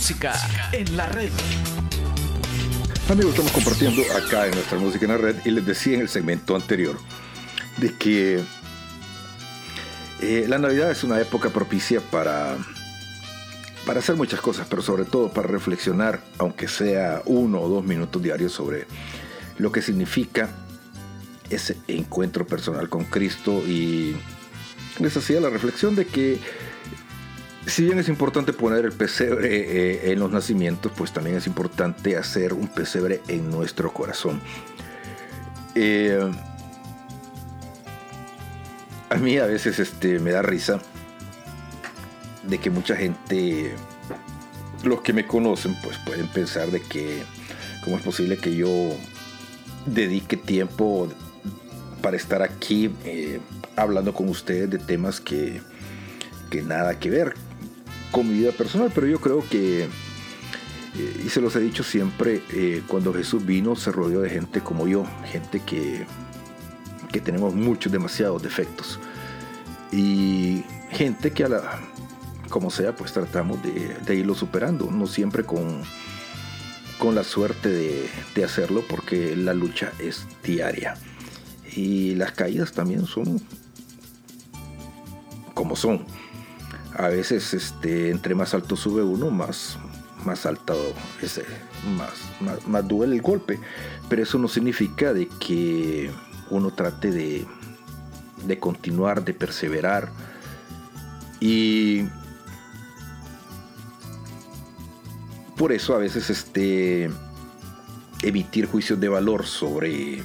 Música 0.01 0.33
en 0.71 0.97
la 0.97 1.05
red. 1.05 1.29
Amigos, 3.07 3.33
estamos 3.33 3.51
compartiendo 3.51 4.01
acá 4.17 4.47
en 4.47 4.53
nuestra 4.55 4.79
música 4.79 5.05
en 5.05 5.11
la 5.11 5.17
red 5.19 5.35
y 5.45 5.51
les 5.51 5.63
decía 5.63 5.93
en 5.93 6.01
el 6.01 6.09
segmento 6.09 6.55
anterior 6.55 6.97
de 7.77 7.93
que 7.93 8.41
eh, 10.21 10.45
la 10.47 10.57
Navidad 10.57 10.89
es 10.89 11.03
una 11.03 11.21
época 11.21 11.51
propicia 11.51 12.01
para, 12.01 12.57
para 13.85 13.99
hacer 13.99 14.15
muchas 14.15 14.41
cosas, 14.41 14.65
pero 14.67 14.81
sobre 14.81 15.05
todo 15.05 15.31
para 15.31 15.47
reflexionar, 15.47 16.19
aunque 16.39 16.67
sea 16.67 17.21
uno 17.25 17.61
o 17.61 17.69
dos 17.69 17.85
minutos 17.85 18.23
diarios, 18.23 18.53
sobre 18.53 18.87
lo 19.59 19.71
que 19.71 19.83
significa 19.83 20.49
ese 21.51 21.77
encuentro 21.87 22.47
personal 22.47 22.89
con 22.89 23.05
Cristo 23.05 23.51
y 23.67 24.15
les 24.97 25.15
hacía 25.15 25.39
la 25.39 25.51
reflexión 25.51 25.95
de 25.95 26.07
que 26.07 26.39
si 27.67 27.83
bien 27.83 27.99
es 27.99 28.09
importante 28.09 28.53
poner 28.53 28.85
el 28.85 28.91
pesebre 28.91 29.49
eh, 29.49 30.11
en 30.11 30.19
los 30.19 30.31
nacimientos, 30.31 30.91
pues 30.95 31.11
también 31.11 31.37
es 31.37 31.45
importante 31.45 32.17
hacer 32.17 32.53
un 32.53 32.67
pesebre 32.67 33.21
en 33.27 33.51
nuestro 33.51 33.93
corazón. 33.93 34.41
Eh, 35.75 36.19
a 39.09 39.15
mí 39.15 39.37
a 39.37 39.45
veces 39.45 39.79
este, 39.79 40.19
me 40.19 40.31
da 40.31 40.41
risa 40.41 40.81
de 42.43 42.57
que 42.57 42.69
mucha 42.71 42.95
gente, 42.95 43.75
los 44.83 45.01
que 45.01 45.13
me 45.13 45.27
conocen, 45.27 45.75
pues 45.83 45.97
pueden 45.99 46.27
pensar 46.27 46.71
de 46.71 46.81
que 46.81 47.23
cómo 47.83 47.97
es 47.97 48.03
posible 48.03 48.37
que 48.37 48.55
yo 48.55 48.69
dedique 49.85 50.35
tiempo 50.35 51.09
para 52.01 52.17
estar 52.17 52.41
aquí 52.41 52.91
eh, 53.05 53.39
hablando 53.75 54.13
con 54.13 54.29
ustedes 54.29 54.69
de 54.69 54.79
temas 54.79 55.21
que, 55.21 55.61
que, 56.49 56.63
nada 56.63 56.97
que 56.97 57.11
ver 57.11 57.50
con 58.11 58.27
mi 58.27 58.35
vida 58.35 58.51
personal, 58.51 58.91
pero 58.93 59.07
yo 59.07 59.19
creo 59.19 59.47
que, 59.49 59.83
eh, 59.83 61.23
y 61.25 61.29
se 61.29 61.41
los 61.41 61.55
he 61.55 61.59
dicho 61.59 61.83
siempre, 61.83 62.43
eh, 62.51 62.83
cuando 62.87 63.13
Jesús 63.13 63.45
vino 63.45 63.75
se 63.75 63.91
rodeó 63.91 64.21
de 64.21 64.29
gente 64.29 64.61
como 64.61 64.87
yo, 64.87 65.05
gente 65.31 65.61
que 65.61 66.05
que 67.11 67.19
tenemos 67.19 67.53
muchos, 67.53 67.91
demasiados 67.91 68.41
defectos. 68.41 68.99
Y 69.91 70.63
gente 70.91 71.31
que 71.31 71.43
a 71.43 71.49
la, 71.49 71.79
como 72.49 72.71
sea, 72.71 72.95
pues 72.95 73.11
tratamos 73.11 73.59
de, 73.61 74.15
irlo 74.15 74.33
superando, 74.33 74.89
no 74.89 75.07
siempre 75.07 75.43
con, 75.43 75.81
con 76.97 77.15
la 77.15 77.23
suerte 77.23 77.69
de, 77.69 78.09
de, 78.35 78.43
hacerlo 78.43 78.83
porque 78.87 79.35
la 79.35 79.53
lucha 79.53 79.91
es 79.99 80.25
diaria. 80.43 80.95
Y 81.75 82.15
las 82.15 82.31
caídas 82.31 82.71
también 82.71 83.05
son 83.05 83.41
como 85.53 85.75
son. 85.75 86.05
A 86.95 87.07
veces 87.07 87.53
este, 87.53 88.09
entre 88.09 88.35
más 88.35 88.53
alto 88.53 88.75
sube 88.75 89.01
uno, 89.01 89.29
más, 89.29 89.77
más 90.25 90.45
alto 90.45 90.75
ese, 91.21 91.43
más, 91.97 92.11
más, 92.41 92.67
más 92.67 92.87
duele 92.87 93.15
el 93.15 93.21
golpe. 93.21 93.59
Pero 94.09 94.23
eso 94.23 94.37
no 94.37 94.47
significa 94.47 95.13
de 95.13 95.27
que 95.27 96.11
uno 96.49 96.71
trate 96.71 97.11
de, 97.11 97.45
de 98.45 98.59
continuar, 98.59 99.23
de 99.23 99.33
perseverar. 99.33 100.11
Y 101.39 102.03
por 105.57 105.71
eso 105.71 105.95
a 105.95 105.97
veces 105.97 106.29
este, 106.29 107.09
emitir 108.21 108.65
juicios 108.65 108.99
de 108.99 109.09
valor 109.09 109.45
sobre 109.45 110.23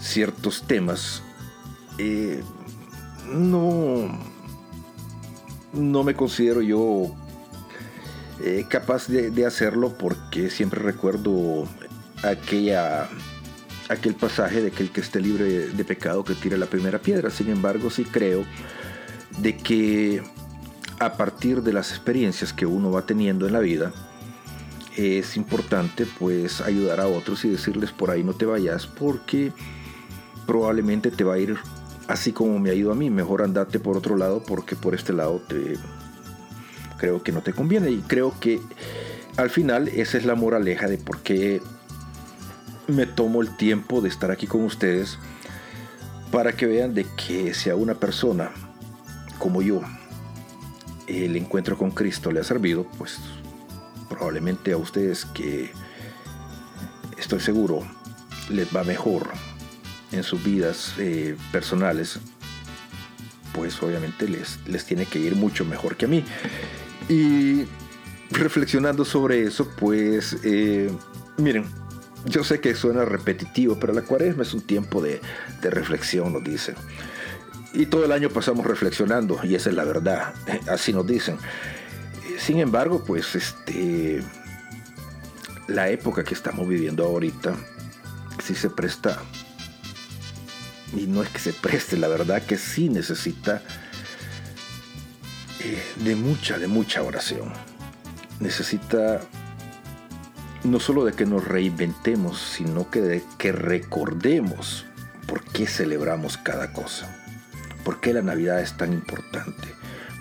ciertos 0.00 0.62
temas 0.66 1.22
eh, 1.98 2.42
no, 3.32 4.08
no 5.76 6.04
me 6.04 6.14
considero 6.14 6.62
yo 6.62 7.14
eh, 8.42 8.66
capaz 8.68 9.08
de, 9.08 9.46
hacerlo 9.46 9.96
porque 9.96 10.50
siempre 10.50 10.80
recuerdo 10.80 11.66
aquella 12.22 13.08
aquel 13.88 14.14
pasaje 14.14 14.62
de 14.62 14.72
que 14.72 14.82
el 14.82 14.90
que 14.90 15.00
esté 15.00 15.20
libre 15.20 15.68
de 15.68 15.84
pecado 15.84 16.24
que 16.24 16.34
tire 16.34 16.58
la 16.58 16.66
primera 16.66 16.98
piedra. 16.98 17.30
Sin 17.30 17.48
embargo, 17.48 17.88
sí 17.88 18.04
creo 18.04 18.44
de 19.38 19.56
que 19.56 20.22
a 20.98 21.12
partir 21.16 21.62
de 21.62 21.72
las 21.72 21.90
experiencias 21.90 22.52
que 22.52 22.66
uno 22.66 22.90
va 22.90 23.02
teniendo 23.06 23.46
en 23.46 23.52
la 23.52 23.60
vida, 23.60 23.92
es 24.96 25.36
importante 25.36 26.06
pues 26.18 26.60
ayudar 26.60 27.00
a 27.00 27.06
otros 27.06 27.44
y 27.44 27.50
decirles 27.50 27.92
por 27.92 28.10
ahí 28.10 28.24
no 28.24 28.32
te 28.32 28.46
vayas 28.46 28.86
porque 28.86 29.52
probablemente 30.46 31.10
te 31.10 31.22
va 31.22 31.34
a 31.34 31.38
ir 31.38 31.56
así 32.08 32.32
como 32.32 32.58
me 32.58 32.70
ha 32.70 32.74
ido 32.74 32.92
a 32.92 32.94
mí. 32.94 33.10
Mejor 33.10 33.42
andate 33.42 33.78
por 33.78 33.96
otro 33.96 34.16
lado 34.16 34.42
porque 34.46 34.76
por 34.76 34.94
este 34.94 35.12
lado 35.12 35.40
te 35.46 35.76
creo 36.98 37.22
que 37.22 37.32
no 37.32 37.42
te 37.42 37.52
conviene. 37.52 37.90
Y 37.90 38.00
creo 38.00 38.34
que 38.40 38.60
al 39.36 39.50
final 39.50 39.88
esa 39.88 40.18
es 40.18 40.24
la 40.24 40.34
moraleja 40.34 40.88
de 40.88 40.98
por 40.98 41.20
qué 41.20 41.60
me 42.88 43.06
tomo 43.06 43.42
el 43.42 43.56
tiempo 43.56 44.00
de 44.00 44.08
estar 44.08 44.30
aquí 44.30 44.46
con 44.46 44.64
ustedes 44.64 45.18
para 46.30 46.52
que 46.52 46.66
vean 46.66 46.94
de 46.94 47.06
que 47.16 47.54
si 47.54 47.70
a 47.70 47.76
una 47.76 47.94
persona 47.94 48.50
como 49.38 49.62
yo 49.62 49.80
el 51.06 51.36
encuentro 51.36 51.76
con 51.76 51.90
Cristo 51.90 52.32
le 52.32 52.40
ha 52.40 52.44
servido, 52.44 52.86
pues 52.98 53.18
probablemente 54.08 54.72
a 54.72 54.76
ustedes 54.76 55.24
que 55.24 55.70
estoy 57.18 57.40
seguro 57.40 57.80
les 58.48 58.74
va 58.74 58.84
mejor 58.84 59.28
en 60.16 60.24
sus 60.24 60.42
vidas 60.42 60.94
eh, 60.98 61.36
personales, 61.52 62.18
pues 63.52 63.82
obviamente 63.82 64.28
les, 64.28 64.58
les 64.66 64.84
tiene 64.84 65.06
que 65.06 65.18
ir 65.18 65.36
mucho 65.36 65.64
mejor 65.64 65.96
que 65.96 66.04
a 66.04 66.08
mí. 66.08 66.24
Y 67.08 67.64
reflexionando 68.30 69.04
sobre 69.04 69.42
eso, 69.42 69.70
pues 69.78 70.36
eh, 70.42 70.90
miren, 71.36 71.66
yo 72.24 72.44
sé 72.44 72.60
que 72.60 72.74
suena 72.74 73.04
repetitivo, 73.04 73.78
pero 73.78 73.92
la 73.92 74.02
cuaresma 74.02 74.42
es 74.42 74.52
un 74.54 74.62
tiempo 74.62 75.00
de, 75.00 75.20
reflexión, 75.62 76.32
nos 76.32 76.44
dicen. 76.44 76.74
Y 77.72 77.86
todo 77.86 78.04
el 78.04 78.12
año 78.12 78.30
pasamos 78.30 78.66
reflexionando, 78.66 79.38
y 79.42 79.54
esa 79.54 79.70
es 79.70 79.76
la 79.76 79.84
verdad, 79.84 80.34
así 80.68 80.92
nos 80.92 81.06
dicen. 81.06 81.36
Sin 82.38 82.58
embargo, 82.58 83.04
pues 83.04 83.34
este, 83.34 84.22
la 85.68 85.88
época 85.88 86.24
que 86.24 86.34
estamos 86.34 86.68
viviendo 86.68 87.04
ahorita, 87.04 87.54
sí 88.42 88.54
se 88.54 88.70
presta, 88.70 89.22
y 90.94 91.06
no 91.06 91.22
es 91.22 91.28
que 91.28 91.38
se 91.38 91.52
preste, 91.52 91.96
la 91.96 92.08
verdad 92.08 92.42
que 92.42 92.58
sí 92.58 92.88
necesita 92.88 93.62
eh, 95.60 95.82
de 96.04 96.14
mucha, 96.14 96.58
de 96.58 96.68
mucha 96.68 97.02
oración. 97.02 97.52
Necesita 98.40 99.20
no 100.64 100.80
solo 100.80 101.04
de 101.04 101.12
que 101.12 101.26
nos 101.26 101.44
reinventemos, 101.44 102.40
sino 102.40 102.90
que 102.90 103.00
de 103.00 103.22
que 103.38 103.52
recordemos 103.52 104.84
por 105.26 105.42
qué 105.44 105.66
celebramos 105.66 106.36
cada 106.36 106.72
cosa, 106.72 107.08
por 107.84 108.00
qué 108.00 108.12
la 108.12 108.22
Navidad 108.22 108.60
es 108.60 108.76
tan 108.76 108.92
importante, 108.92 109.68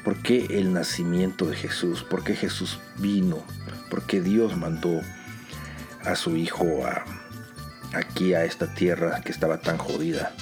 por 0.03 0.22
qué 0.22 0.45
el 0.51 0.74
nacimiento 0.74 1.45
de 1.45 1.55
Jesús, 1.55 2.03
por 2.03 2.24
qué 2.24 2.36
Jesús 2.36 2.80
vino, 2.97 3.43
por 3.89 4.03
qué 4.05 4.22
Dios 4.22 4.55
mandó 4.57 5.01
a 6.03 6.16
su 6.16 6.36
Hijo 6.36 6.66
aquí 7.93 8.34
a 8.34 8.45
esta 8.45 8.74
tierra 8.74 9.22
que 9.22 9.32
estaba 9.32 9.59
tan 9.59 9.78
jodida. 9.78 10.34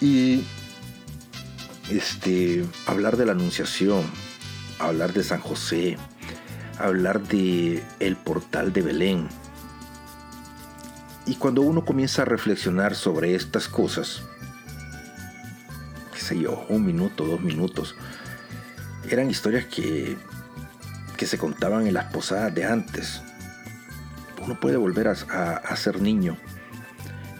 Y 0.00 0.44
este, 1.90 2.64
hablar 2.86 3.16
de 3.16 3.26
la 3.26 3.32
Anunciación, 3.32 4.04
hablar 4.78 5.12
de 5.12 5.22
San 5.22 5.40
José, 5.40 5.96
hablar 6.78 7.22
de 7.22 7.82
el 8.00 8.16
portal 8.16 8.72
de 8.72 8.82
Belén. 8.82 9.28
Y 11.26 11.36
cuando 11.36 11.62
uno 11.62 11.84
comienza 11.84 12.22
a 12.22 12.24
reflexionar 12.24 12.94
sobre 12.94 13.34
estas 13.34 13.68
cosas, 13.68 14.22
qué 16.14 16.20
sé 16.20 16.38
yo, 16.38 16.64
un 16.68 16.84
minuto, 16.84 17.24
dos 17.24 17.40
minutos, 17.40 17.96
eran 19.10 19.30
historias 19.30 19.64
que, 19.66 20.16
que 21.16 21.26
se 21.26 21.38
contaban 21.38 21.86
en 21.86 21.94
las 21.94 22.12
posadas 22.12 22.54
de 22.54 22.64
antes. 22.64 23.22
Uno 24.42 24.60
puede 24.60 24.76
volver 24.76 25.08
a, 25.08 25.76
ser 25.76 26.00
niño 26.00 26.36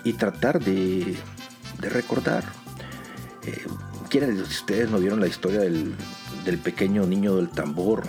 y 0.02 0.14
tratar 0.14 0.58
de, 0.60 1.16
de 1.78 1.88
recordar. 1.88 2.44
Eh, 3.44 3.66
¿Quiénes 4.08 4.36
de 4.36 4.42
ustedes 4.42 4.90
no 4.90 4.98
vieron 4.98 5.20
la 5.20 5.26
historia 5.26 5.60
del, 5.60 5.94
del 6.44 6.58
pequeño 6.58 7.06
niño 7.06 7.36
del 7.36 7.48
tambor? 7.48 8.04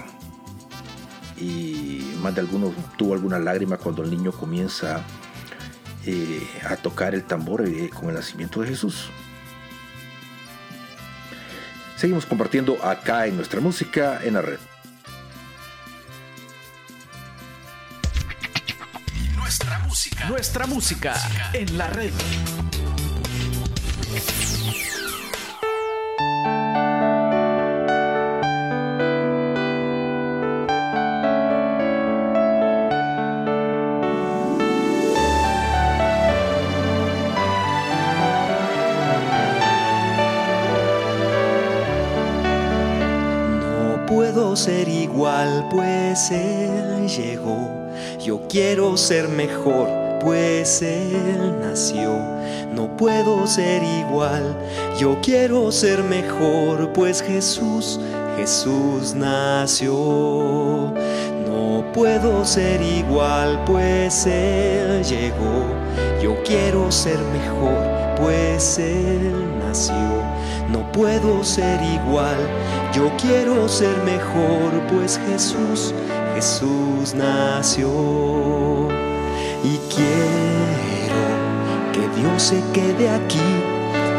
y 1.40 2.16
más 2.22 2.34
de 2.36 2.42
alguno 2.42 2.74
tuvo 2.98 3.14
alguna 3.14 3.40
lágrima 3.40 3.78
cuando 3.78 4.04
el 4.04 4.10
niño 4.10 4.32
comienza 4.32 5.04
eh, 6.06 6.46
a 6.68 6.76
tocar 6.78 7.14
el 7.14 7.24
tambor 7.24 7.68
eh, 7.68 7.90
con 7.90 8.10
el 8.10 8.16
nacimiento 8.16 8.62
de 8.62 8.70
Jesús. 8.70 9.10
Seguimos 11.96 12.26
compartiendo 12.26 12.84
acá 12.84 13.26
en 13.28 13.36
nuestra 13.36 13.60
música 13.60 14.20
en 14.24 14.36
la 14.36 14.42
red. 14.42 14.60
Nuestra 19.36 19.80
música, 19.80 20.30
nuestra 20.30 20.68
música 20.68 21.16
en 21.54 21.78
la 21.78 21.88
red. 21.88 22.14
No 43.60 44.06
puedo 44.08 44.56
ser 44.56 44.88
igual, 44.88 45.68
pues 45.70 46.32
Él 46.32 47.08
llegó. 47.08 47.70
Yo 48.20 48.42
quiero 48.50 48.98
ser 48.98 49.28
mejor, 49.28 49.88
pues 50.22 50.82
Él 50.82 51.60
nació. 51.62 52.37
No 52.78 52.96
puedo 52.96 53.48
ser 53.48 53.82
igual, 53.82 54.56
yo 55.00 55.18
quiero 55.24 55.72
ser 55.72 56.04
mejor, 56.04 56.94
pues 56.94 57.24
Jesús, 57.24 58.00
Jesús 58.38 59.16
nació. 59.16 60.94
No 61.48 61.84
puedo 61.92 62.46
ser 62.46 62.80
igual, 62.84 63.64
pues 63.66 64.28
Él 64.28 65.04
llegó. 65.04 65.66
Yo 66.22 66.36
quiero 66.44 66.92
ser 66.92 67.18
mejor, 67.34 68.16
pues 68.22 68.78
Él 68.78 69.34
nació. 69.58 69.96
No 70.70 70.92
puedo 70.92 71.44
ser 71.44 71.82
igual, 71.82 72.38
yo 72.94 73.12
quiero 73.20 73.68
ser 73.68 73.98
mejor, 74.04 74.86
pues 74.94 75.20
Jesús, 75.28 75.96
Jesús 76.36 77.16
nació. 77.16 77.90
Y 79.64 79.80
quiero 79.92 80.57
Dios 82.20 82.42
se 82.42 82.62
quede 82.74 83.10
aquí, 83.10 83.50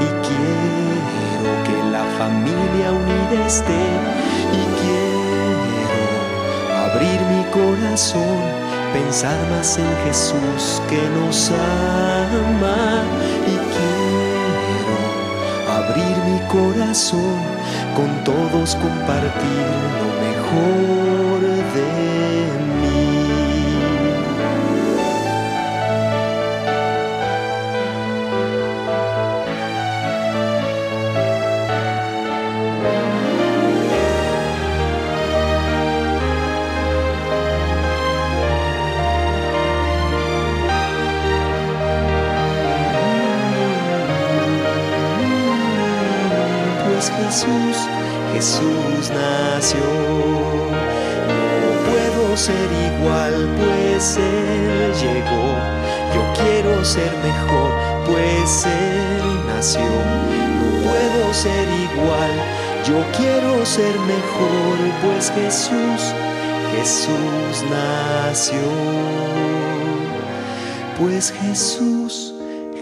y 0.00 0.08
quiero 0.26 1.50
que 1.66 1.76
la 1.90 2.04
familia 2.18 2.92
unida 2.92 3.46
esté, 3.46 3.84
y 4.52 4.62
quiero 4.80 6.02
abrir 6.86 7.18
mi 7.32 7.42
corazón, 7.50 8.38
pensar 8.92 9.38
más 9.50 9.78
en 9.78 9.92
Jesús 10.06 10.80
que 10.88 11.02
nos 11.18 11.50
ama, 11.50 13.02
y 13.46 13.56
quiero 13.76 14.96
abrir 15.78 16.16
mi 16.30 16.38
corazón, 16.48 17.38
con 17.96 18.08
todos 18.24 18.76
compartir 18.76 19.66
lo 20.00 20.08
mejor 20.26 21.40
de 21.74 22.17
Jesús, 47.38 47.86
Jesús 48.32 49.10
nació. 49.14 49.78
No 51.60 51.70
puedo 51.88 52.36
ser 52.36 52.68
igual, 52.90 53.48
pues 53.58 54.16
Él 54.16 54.92
llegó. 54.94 55.54
Yo 56.14 56.42
quiero 56.42 56.84
ser 56.84 57.12
mejor, 57.22 57.70
pues 58.06 58.66
Él 58.66 59.46
nació. 59.46 59.82
No 59.82 60.90
puedo 60.90 61.32
ser 61.32 61.68
igual, 61.68 62.32
yo 62.84 63.04
quiero 63.16 63.64
ser 63.64 63.94
mejor, 64.00 64.76
pues 65.00 65.30
Jesús, 65.30 66.12
Jesús 66.74 67.64
nació. 67.70 68.58
Pues 70.98 71.32
Jesús, 71.40 72.34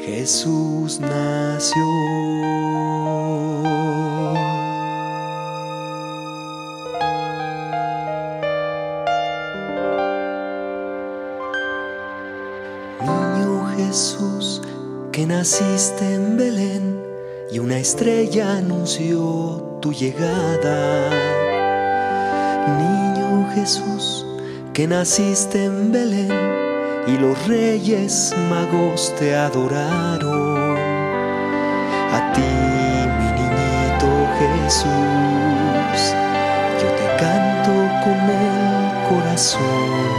Jesús 0.07 0.99
nació. 0.99 2.86
Jesús, 13.87 14.61
que 15.13 15.27
naciste 15.27 16.15
en 16.15 16.37
Belén 16.37 17.01
y 17.53 17.61
una 17.61 17.79
estrella 17.79 18.57
anunció 18.57 19.79
tu 19.81 19.93
llegada. 19.93 21.09
Niño 22.79 23.49
Jesús, 23.55 24.27
que 24.73 24.89
naciste 24.89 25.65
en 25.67 25.93
Belén 25.93 26.33
y 27.07 27.17
los 27.17 27.47
reyes 27.47 28.35
magos 28.51 29.15
te 29.19 29.37
adoraron. 29.37 30.77
A 32.13 32.33
ti, 32.35 32.53
mi 33.19 33.29
niñito 33.39 34.11
Jesús, 34.41 36.01
yo 36.81 36.89
te 37.01 37.07
canto 37.23 37.73
con 38.05 38.19
el 38.45 39.09
corazón. 39.09 40.17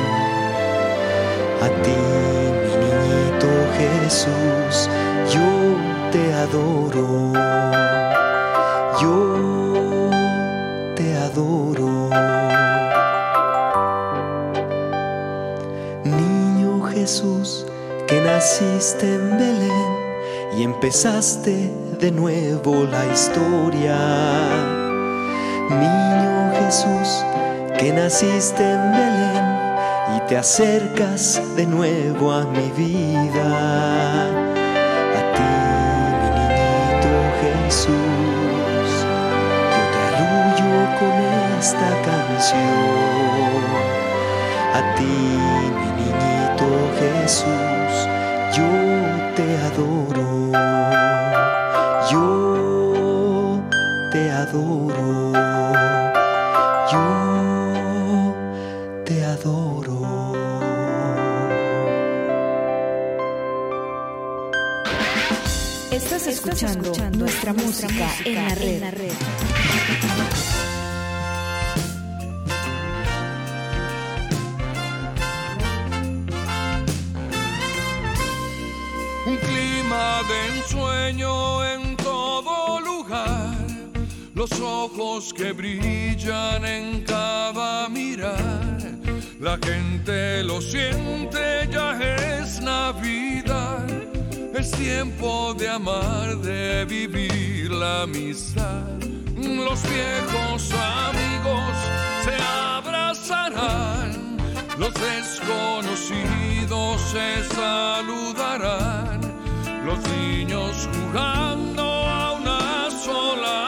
A 1.62 1.68
ti, 1.84 2.27
Jesús, 4.08 4.90
yo 5.34 5.76
te 6.14 6.34
adoro. 6.34 7.34
Yo 9.02 9.36
te 10.96 11.18
adoro. 11.18 12.10
Niño 16.06 16.84
Jesús, 16.84 17.66
que 18.08 18.22
naciste 18.22 19.14
en 19.14 19.38
Belén 19.38 19.92
y 20.58 20.64
empezaste 20.64 21.70
de 22.00 22.10
nuevo 22.10 22.86
la 22.86 23.06
historia. 23.14 23.98
Niño 25.70 26.54
Jesús, 26.62 27.26
que 27.78 27.92
naciste 27.92 28.64
en 28.64 28.92
Belén 28.94 29.58
y 30.16 30.20
te 30.28 30.38
acercas 30.38 31.42
de 31.58 31.66
nuevo 31.66 32.32
a 32.32 32.46
mi 32.46 32.72
vida. 32.72 33.47
Esta 41.68 41.92
canción. 42.10 42.62
A 44.74 44.82
ti, 44.96 45.16
mi 45.78 45.90
niñito 46.00 46.68
Jesús, 47.00 47.94
yo 48.56 48.72
te 49.36 49.48
adoro. 49.68 50.30
Yo 52.12 52.26
te 54.14 54.24
adoro. 54.32 55.34
Yo 56.92 57.08
te 59.04 59.16
adoro. 59.26 59.98
Estás 65.92 66.28
escuchando, 66.28 66.94
nuestra, 67.18 67.52
música, 67.52 68.08
en 68.24 68.36
la 68.36 68.56
red. 68.56 68.97
Los 84.50 84.60
ojos 84.60 85.34
que 85.34 85.52
brillan 85.52 86.66
en 86.66 87.04
cada 87.04 87.88
mirar. 87.90 88.78
La 89.40 89.60
gente 89.64 90.44
lo 90.44 90.60
siente, 90.62 91.68
ya 91.72 92.00
es 92.42 92.60
Navidad. 92.62 93.86
Es 94.54 94.72
tiempo 94.72 95.54
de 95.54 95.70
amar, 95.70 96.38
de 96.38 96.86
vivir 96.86 97.70
la 97.72 98.02
amistad. 98.04 98.88
Los 99.36 99.84
viejos 99.84 100.72
amigos 100.72 101.76
se 102.24 102.36
abrazarán, 102.76 104.38
los 104.78 104.94
desconocidos 104.94 107.02
se 107.12 107.44
saludarán, 107.56 109.20
los 109.86 110.00
niños 110.10 110.88
jugando 110.94 111.84
a 111.84 112.34
una 112.34 112.92
sola 112.92 113.67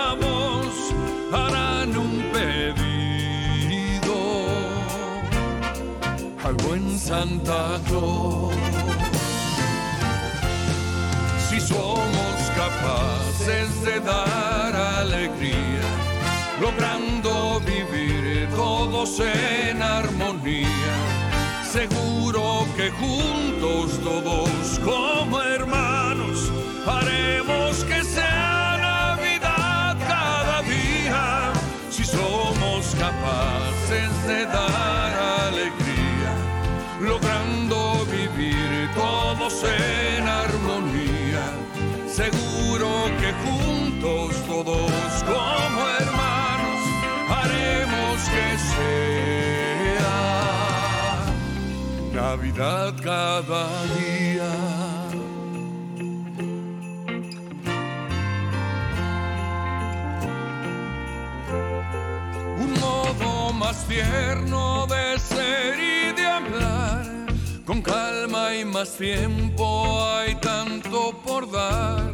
Si 11.50 11.60
somos 11.60 12.38
capaces 12.56 13.82
de 13.84 14.00
dar 14.00 14.76
alegría, 14.76 15.82
logrando 16.62 17.62
vivir 17.62 18.48
todos 18.56 19.20
en 19.22 19.82
armonía, 19.82 20.94
seguro 21.72 22.68
que 22.78 22.92
juntos 22.92 24.00
todos 24.04 24.80
como 24.86 25.39
Cada 53.02 53.70
día. 53.96 54.52
Un 62.58 62.74
modo 62.82 63.54
más 63.54 63.86
tierno 63.88 64.88
de 64.88 65.18
ser 65.20 65.80
y 65.80 66.14
de 66.14 66.26
hablar. 66.28 67.06
Con 67.66 67.82
calma 67.82 68.54
y 68.56 68.66
más 68.66 68.98
tiempo 68.98 70.04
hay 70.06 70.36
tanto 70.36 71.18
por 71.26 71.50
dar. 71.50 72.12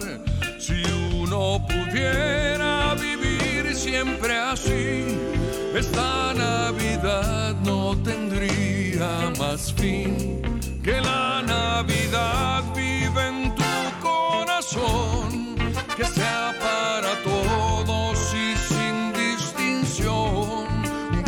Si 0.59 0.83
uno 1.15 1.65
pudiera 1.67 2.93
vivir 2.93 3.75
siempre 3.75 4.37
así, 4.37 5.05
esta 5.77 6.33
Navidad 6.33 7.55
no 7.65 7.97
tendría 7.97 9.33
más 9.37 9.73
fin. 9.73 10.41
Que 10.81 11.01
la 11.01 11.41
Navidad 11.41 12.63
vive 12.75 13.27
en 13.27 13.55
tu 13.55 13.63
corazón, 14.01 15.55
que 15.97 16.05
sea 16.05 16.53
para 16.59 17.21
todos 17.23 18.33
y 18.33 18.55
sin 18.55 19.13
distinción. 19.13 20.65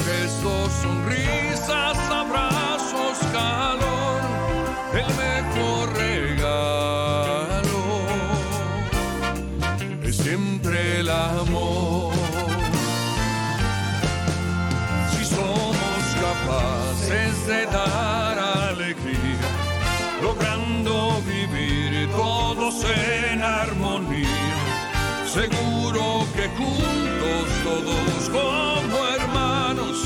Gestos, 0.05 0.71
sonrisas, 0.83 1.97
abrazos, 2.09 3.17
calor, 3.33 3.86
juntos 26.57 27.47
todos 27.63 28.29
como 28.29 29.07
hermanos 29.07 29.97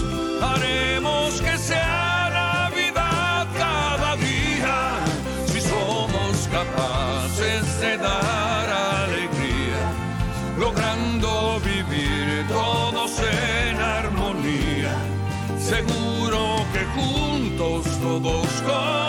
haremos 0.41 1.41
que 1.41 1.57
sea 1.57 2.29
Navidad 2.33 3.47
cada 3.57 4.15
día. 4.15 4.99
Si 5.45 5.61
somos 5.61 6.47
capaces 6.51 7.79
de 7.79 7.97
dar 7.97 8.69
alegría, 8.69 9.81
logrando 10.57 11.59
vivir 11.61 12.45
todos 12.47 13.11
en 13.19 13.79
armonía, 13.79 14.95
seguro 15.59 16.65
que 16.73 16.85
juntos 16.95 17.85
todos 17.99 18.47
como 18.65 19.00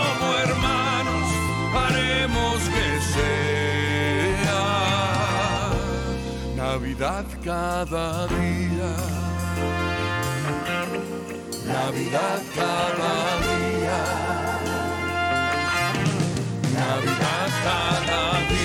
Navidad 6.93 7.25
cada 7.43 8.27
día. 8.27 8.93
Navidad 11.67 12.43
cada 12.55 13.15
día. 13.49 14.01
Navidad 16.75 17.51
cada 17.65 18.41
día. 18.51 18.62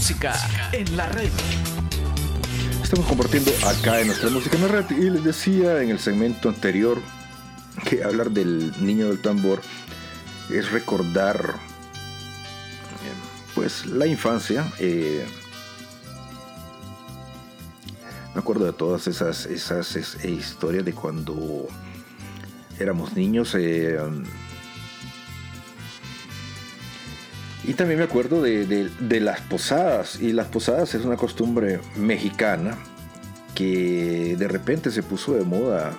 Música. 0.00 0.34
En 0.72 0.94
la 0.94 1.08
red. 1.08 1.30
Estamos 2.82 3.06
compartiendo 3.06 3.50
acá 3.66 3.98
en 3.98 4.08
nuestra 4.08 4.28
música 4.28 4.54
en 4.56 4.62
la 4.62 4.68
red 4.68 4.90
y 4.90 5.08
les 5.08 5.24
decía 5.24 5.80
en 5.82 5.88
el 5.88 5.98
segmento 5.98 6.50
anterior 6.50 7.00
que 7.88 8.04
hablar 8.04 8.30
del 8.30 8.74
niño 8.84 9.08
del 9.08 9.22
tambor 9.22 9.62
es 10.50 10.70
recordar 10.70 11.54
eh, 13.06 13.54
pues 13.54 13.86
la 13.86 14.06
infancia. 14.06 14.70
eh, 14.80 15.24
me 18.34 18.40
acuerdo 18.40 18.66
de 18.66 18.74
todas 18.74 19.06
esas, 19.06 19.46
esas 19.46 19.96
es- 19.96 20.18
eh, 20.22 20.28
historias 20.30 20.84
de 20.84 20.92
cuando 20.92 21.68
éramos 22.78 23.14
niños. 23.14 23.54
eh, 23.58 23.98
y 27.66 27.74
también 27.74 27.98
me 27.98 28.04
acuerdo 28.04 28.42
de, 28.42 28.66
de- 28.66 29.20
las 29.20 29.40
posadas. 29.40 30.20
Y 30.20 30.32
las 30.32 30.46
posadas 30.48 30.94
es 30.94 31.04
una 31.04 31.16
costumbre 31.16 31.80
mexicana 31.96 32.76
que 33.54 34.36
de 34.38 34.48
repente 34.48 34.90
se 34.90 35.02
puso 35.02 35.34
de 35.34 35.44
moda 35.44 35.92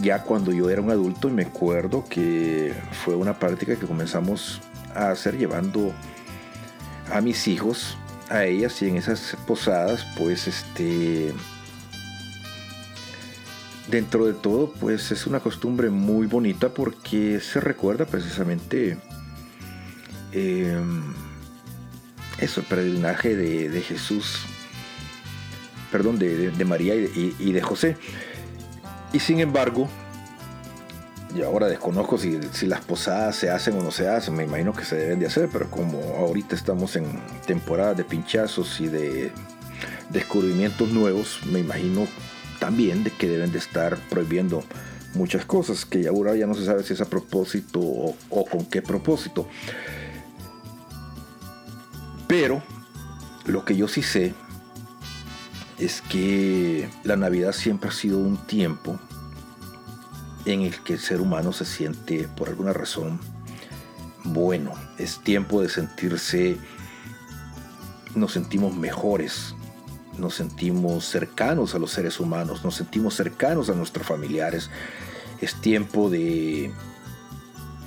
ya 0.00 0.22
cuando 0.22 0.52
yo 0.52 0.70
era 0.70 0.80
un 0.80 0.90
adulto. 0.90 1.28
Y 1.28 1.32
me 1.32 1.42
acuerdo 1.42 2.06
que 2.08 2.74
fue 3.04 3.14
una 3.14 3.38
práctica 3.38 3.76
que 3.76 3.86
comenzamos 3.86 4.60
a 4.94 5.10
hacer 5.10 5.36
llevando 5.36 5.92
a 7.12 7.20
mis 7.20 7.48
hijos 7.48 7.96
a 8.30 8.44
ellas 8.44 8.80
y 8.80 8.88
en 8.88 8.96
esas 8.96 9.36
posadas 9.46 10.06
pues 10.16 10.46
este 10.46 11.34
dentro 13.90 14.26
de 14.26 14.32
todo 14.32 14.72
pues 14.80 15.10
es 15.12 15.26
una 15.26 15.40
costumbre 15.40 15.90
muy 15.90 16.26
bonita 16.26 16.70
porque 16.70 17.40
se 17.40 17.60
recuerda 17.60 18.06
precisamente 18.06 18.96
eh, 20.32 20.80
eso 22.38 22.60
el 22.60 22.66
peregrinaje 22.66 23.36
de, 23.36 23.68
de 23.68 23.80
Jesús 23.82 24.46
perdón 25.92 26.18
de, 26.18 26.64
María 26.64 26.94
y 26.96 27.52
de, 27.52 27.60
José 27.60 27.96
y 29.12 29.20
sin 29.20 29.40
embargo 29.40 29.88
Y 31.36 31.42
ahora 31.42 31.68
desconozco 31.68 32.16
si, 32.18 32.38
las 32.66 32.80
posadas 32.80 33.36
se 33.36 33.50
hacen 33.50 33.78
o 33.78 33.82
no 33.82 33.90
se 33.90 34.08
hacen, 34.08 34.34
me 34.34 34.44
imagino 34.44 34.72
que 34.72 34.84
se 34.84 34.96
deben 34.96 35.20
de 35.20 35.26
hacer, 35.26 35.48
pero 35.52 35.70
como 35.70 35.98
ahorita 36.18 36.56
estamos 36.56 36.96
en 36.96 37.04
temporada 37.46 37.94
de 37.94 38.04
pinchazos 38.04 38.80
y 38.80 38.88
de 38.88 39.30
descubrimientos 40.10 40.90
nuevos, 40.90 41.40
me 41.46 41.60
imagino 41.60 42.06
también 42.58 43.04
de 43.04 43.10
que 43.10 43.28
deben 43.28 43.52
de 43.52 43.58
estar 43.58 43.96
prohibiendo 44.08 44.64
muchas 45.14 45.44
cosas 45.44 45.84
que 45.84 46.08
ahora 46.08 46.34
ya 46.36 46.46
no 46.46 46.54
se 46.54 46.64
sabe 46.64 46.82
si 46.82 46.94
es 46.94 47.00
a 47.00 47.06
propósito 47.06 47.80
o 47.80 48.46
con 48.50 48.64
qué 48.66 48.80
propósito. 48.80 49.46
Pero 52.32 52.62
lo 53.44 53.62
que 53.66 53.76
yo 53.76 53.88
sí 53.88 54.00
sé 54.00 54.32
es 55.78 56.00
que 56.00 56.88
la 57.04 57.14
Navidad 57.14 57.52
siempre 57.52 57.90
ha 57.90 57.92
sido 57.92 58.16
un 58.16 58.38
tiempo 58.38 58.98
en 60.46 60.62
el 60.62 60.82
que 60.82 60.94
el 60.94 60.98
ser 60.98 61.20
humano 61.20 61.52
se 61.52 61.66
siente 61.66 62.26
por 62.34 62.48
alguna 62.48 62.72
razón 62.72 63.20
bueno. 64.24 64.72
Es 64.96 65.18
tiempo 65.18 65.60
de 65.60 65.68
sentirse, 65.68 66.56
nos 68.14 68.32
sentimos 68.32 68.74
mejores, 68.74 69.54
nos 70.16 70.34
sentimos 70.34 71.04
cercanos 71.04 71.74
a 71.74 71.78
los 71.78 71.90
seres 71.90 72.18
humanos, 72.18 72.64
nos 72.64 72.76
sentimos 72.76 73.12
cercanos 73.12 73.68
a 73.68 73.74
nuestros 73.74 74.06
familiares. 74.06 74.70
Es 75.42 75.60
tiempo 75.60 76.08
de, 76.08 76.72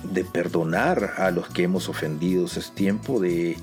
de 0.04 0.24
perdonar 0.24 1.14
a 1.16 1.32
los 1.32 1.48
que 1.48 1.64
hemos 1.64 1.88
ofendido, 1.88 2.44
es 2.44 2.72
tiempo 2.76 3.18
de, 3.18 3.56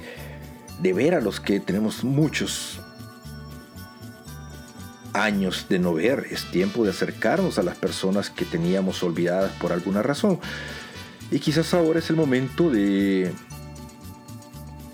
de 0.80 0.94
ver 0.94 1.16
a 1.16 1.22
los 1.22 1.40
que 1.40 1.60
tenemos 1.60 2.04
muchos 2.04 2.80
años 5.14 5.68
de 5.70 5.80
no 5.80 5.94
ver, 5.94 6.28
es 6.32 6.50
tiempo 6.52 6.84
de 6.84 6.92
acercarnos 6.92 7.60
a 7.60 7.64
las 7.64 7.78
personas 7.78 8.30
que 8.30 8.46
teníamos 8.46 9.04
olvidadas 9.04 9.52
por 9.54 9.72
alguna 9.72 10.02
razón. 10.02 10.40
Y 11.32 11.40
quizás 11.40 11.74
ahora 11.74 12.00
es 12.00 12.10
el 12.10 12.16
momento 12.16 12.70
de, 12.70 13.32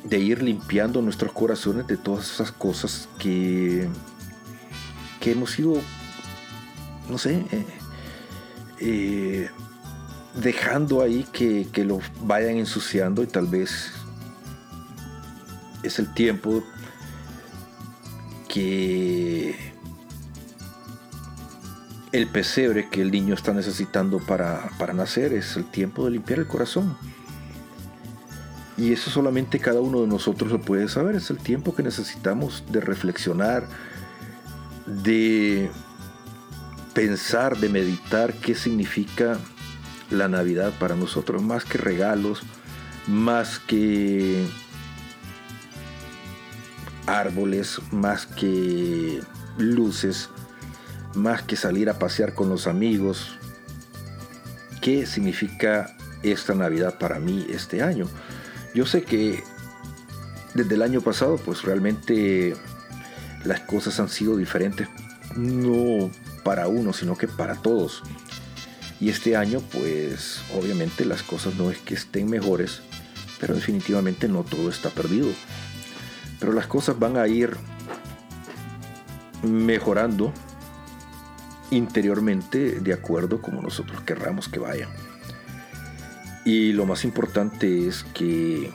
de 0.04 0.20
ir 0.20 0.44
limpiando 0.44 1.02
nuestros 1.02 1.32
corazones 1.32 1.88
de 1.88 1.98
todas 1.98 2.32
esas 2.32 2.52
cosas 2.52 3.10
que, 3.18 3.88
que 5.20 5.32
hemos 5.32 5.58
ido, 5.58 5.76
no 7.10 7.18
sé, 7.18 7.46
eh, 7.52 7.66
eh, 8.80 9.50
dejando 10.36 11.02
ahí 11.02 11.26
que, 11.32 11.68
que 11.72 11.84
lo 11.84 12.00
vayan 12.22 12.58
ensuciando 12.58 13.24
y 13.24 13.28
tal 13.28 13.48
vez 13.48 13.92
es 15.84 16.00
el 16.00 16.14
tiempo 16.14 16.64
que 18.48 19.56
el 22.12 22.28
pesebre 22.28 22.90
que 22.90 23.02
el 23.02 23.12
niño 23.12 23.36
está 23.36 23.54
necesitando 23.54 24.20
para, 24.20 24.72
para, 24.80 24.94
nacer 24.94 25.34
es 25.34 25.56
el 25.56 25.66
tiempo 25.66 26.06
de 26.06 26.12
limpiar 26.12 26.40
el 26.40 26.48
corazón. 26.48 26.98
Y 28.78 28.94
eso 28.94 29.12
solamente 29.12 29.60
cada 29.60 29.82
uno 29.82 30.02
de 30.02 30.08
nosotros 30.08 30.52
lo 30.52 30.62
puede 30.62 30.88
saber. 30.88 31.16
Es 31.16 31.30
el 31.30 31.38
tiempo 31.38 31.76
que 31.76 31.84
necesitamos 31.84 32.64
de 32.72 32.80
reflexionar, 32.80 33.68
de 34.86 35.70
pensar, 36.94 37.58
de 37.58 37.70
meditar 37.70 38.34
qué 38.34 38.56
significa 38.56 39.38
la 40.10 40.28
Navidad 40.28 40.74
para 40.80 40.96
nosotros, 40.96 41.44
más 41.44 41.66
que 41.66 41.78
regalos, 41.78 42.42
más 43.06 43.60
que 43.60 44.48
árboles, 47.10 47.80
más 47.92 48.26
que 48.26 49.22
luces, 49.58 50.30
más 51.16 51.42
que 51.42 51.56
salir 51.56 51.90
a 51.90 52.00
pasear 52.00 52.34
con 52.34 52.50
los 52.50 52.68
amigos. 52.68 53.38
¿Qué 54.82 55.06
significa 55.06 55.96
esta 56.24 56.54
Navidad 56.54 56.98
para 57.00 57.20
mí 57.20 57.46
este 57.50 57.82
año? 57.82 58.08
Yo 58.74 58.86
sé 58.86 59.04
que 59.04 59.44
desde 60.54 60.76
el 60.76 60.82
año 60.82 61.02
pasado 61.02 61.38
pues 61.38 61.64
realmente 61.64 62.56
las 63.44 63.62
cosas 63.62 64.00
han 64.00 64.10
sido 64.10 64.38
diferentes, 64.38 64.88
no 65.36 66.12
para 66.44 66.68
uno, 66.68 66.94
sino 66.94 67.18
que 67.18 67.28
para 67.28 67.56
todos. 67.56 68.04
Y 69.00 69.10
este 69.10 69.36
año 69.36 69.62
pues 69.72 70.42
obviamente 70.58 71.06
las 71.06 71.24
cosas 71.24 71.56
no 71.56 71.72
es 71.72 71.78
que 71.80 71.94
estén 71.94 72.30
mejores, 72.30 72.82
pero 73.40 73.56
definitivamente 73.56 74.28
no 74.28 74.44
todo 74.44 74.70
está 74.70 74.90
perdido. 74.90 75.30
Pero 76.40 76.54
las 76.54 76.68
cosas 76.68 76.98
van 76.98 77.18
a 77.18 77.28
ir 77.28 77.56
mejorando 79.44 80.34
interiormente 81.72 82.80
de 82.80 82.94
acuerdo 82.94 83.42
como 83.42 83.62
nosotros 83.62 84.02
querramos 84.02 84.48
que 84.48 84.60
vayan. 84.60 84.90
Y 86.46 86.72
lo 86.72 86.86
más 86.86 87.04
importante 87.04 87.88
es 87.88 88.04
que, 88.14 88.72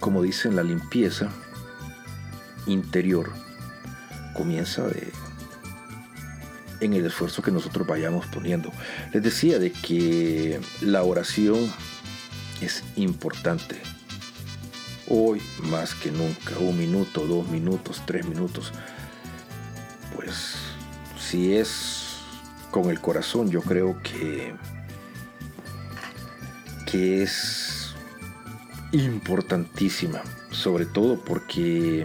como 0.00 0.22
dicen, 0.22 0.56
la 0.56 0.62
limpieza 0.62 1.30
interior 2.66 3.30
comienza 4.34 4.84
en 6.80 6.92
el 6.92 7.06
esfuerzo 7.06 7.42
que 7.42 7.50
nosotros 7.50 7.86
vayamos 7.86 8.26
poniendo. 8.26 8.72
Les 9.12 9.22
decía 9.22 9.58
de 9.58 9.72
que 9.72 10.60
la 10.80 11.02
oración 11.02 11.72
es 12.60 12.82
importante. 12.96 13.76
Hoy 15.08 15.40
más 15.62 15.94
que 15.94 16.10
nunca, 16.10 16.58
un 16.58 16.76
minuto, 16.76 17.26
dos 17.26 17.46
minutos, 17.48 18.02
tres 18.06 18.26
minutos, 18.26 18.72
pues 20.16 20.56
si 21.16 21.54
es 21.54 22.16
con 22.72 22.90
el 22.90 23.00
corazón, 23.00 23.48
yo 23.48 23.62
creo 23.62 24.02
que, 24.02 24.52
que 26.90 27.22
es 27.22 27.94
importantísima, 28.90 30.22
sobre 30.50 30.86
todo 30.86 31.20
porque 31.20 32.04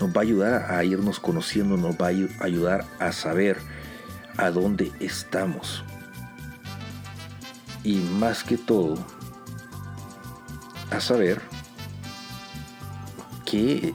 nos 0.00 0.10
va 0.10 0.22
a 0.22 0.22
ayudar 0.22 0.72
a 0.72 0.82
irnos 0.82 1.20
conociendo, 1.20 1.76
nos 1.76 1.94
va 1.94 2.06
a 2.06 2.44
ayudar 2.44 2.84
a 2.98 3.12
saber 3.12 3.58
a 4.36 4.50
dónde 4.50 4.90
estamos. 4.98 5.84
Y 7.84 7.96
más 7.96 8.42
que 8.42 8.56
todo, 8.56 8.96
a 10.90 11.00
saber 11.00 11.40
que 13.50 13.92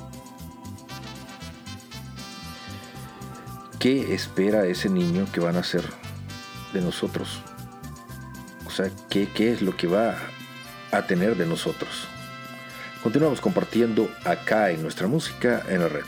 ¿Qué 3.79 4.15
espera 4.15 4.65
ese 4.65 4.89
niño 4.89 5.27
que 5.31 5.39
van 5.39 5.57
a 5.57 5.63
ser 5.63 5.83
de 6.73 6.81
nosotros? 6.81 7.39
O 8.65 8.71
sea, 8.71 8.89
¿qué, 9.11 9.29
¿qué 9.29 9.51
es 9.51 9.61
lo 9.61 9.77
que 9.77 9.85
va 9.85 10.17
a 10.91 11.03
tener 11.03 11.37
de 11.37 11.45
nosotros? 11.45 12.07
Continuamos 13.03 13.41
compartiendo 13.41 14.09
acá 14.23 14.71
en 14.71 14.81
nuestra 14.81 15.07
música 15.07 15.63
en 15.69 15.81
la 15.81 15.89
red. 15.89 16.05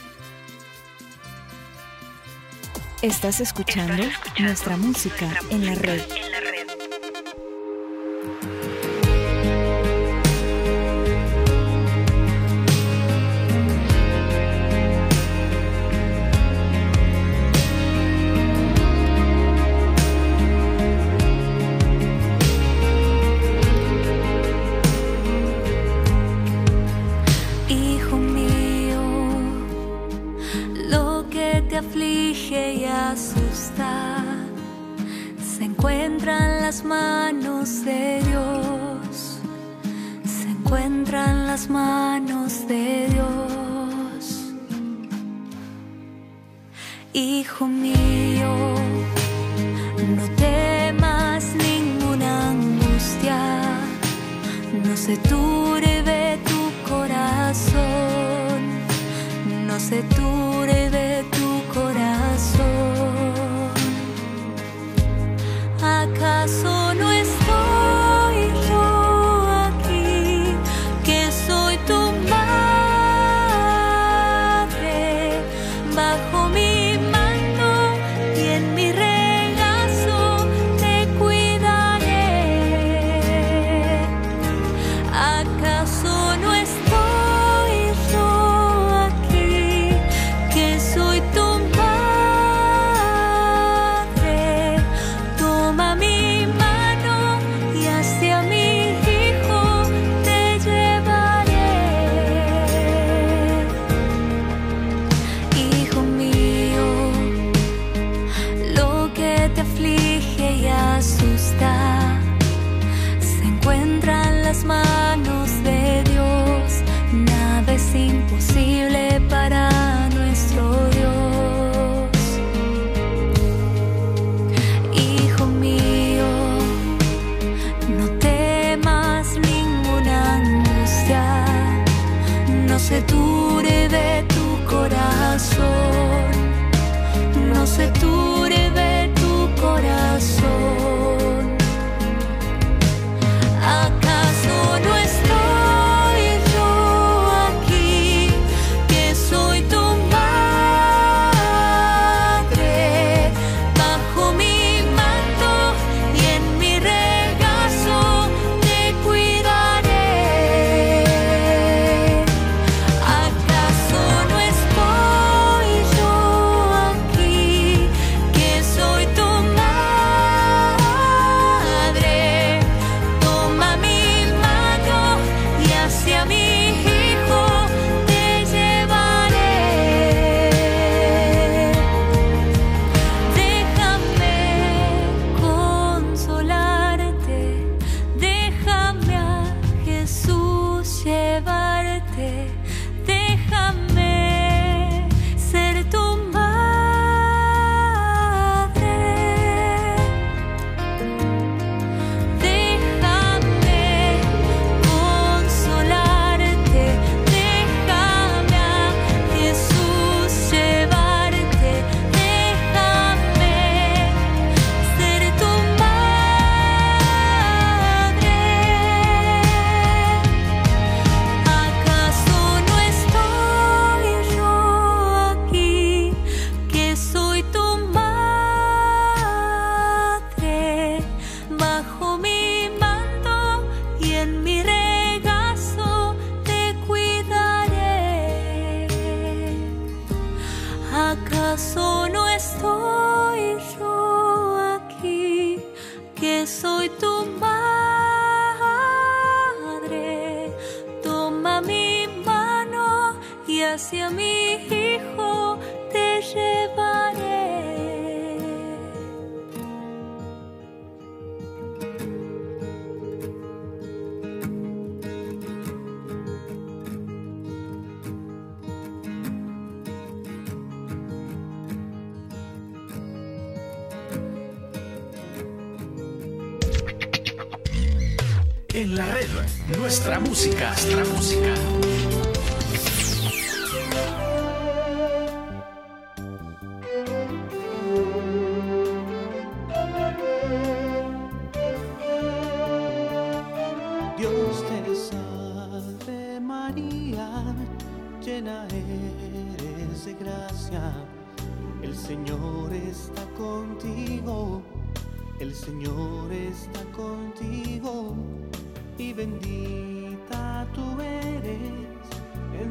Estás 3.00 3.40
escuchando, 3.40 3.94
Estás 3.94 4.10
escuchando 4.10 4.42
nuestra, 4.42 4.76
música 4.76 5.26
nuestra 5.26 5.30
música 5.30 5.40
en 5.50 5.66
la 5.66 5.74
red. 5.76 6.27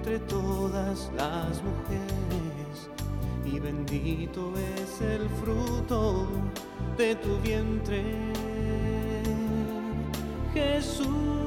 entre 0.07 0.19
todas 0.19 1.11
las 1.17 1.61
mujeres, 1.63 2.89
y 3.45 3.59
bendito 3.59 4.53
es 4.77 5.01
el 5.01 5.27
fruto 5.41 6.27
de 6.97 7.15
tu 7.15 7.37
vientre, 7.39 8.03
Jesús. 10.53 11.46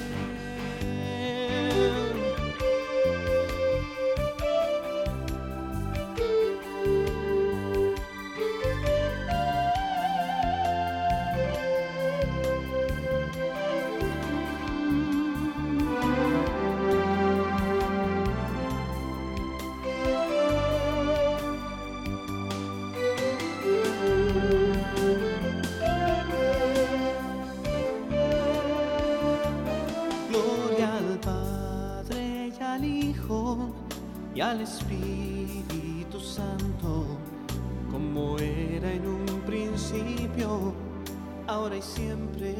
siempre 42.21 42.55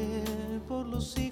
por 0.68 0.86
los 0.86 1.12
siglos. 1.12 1.31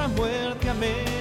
Nuestra 0.00 0.08
muerte, 0.08 0.70
amén. 0.70 1.19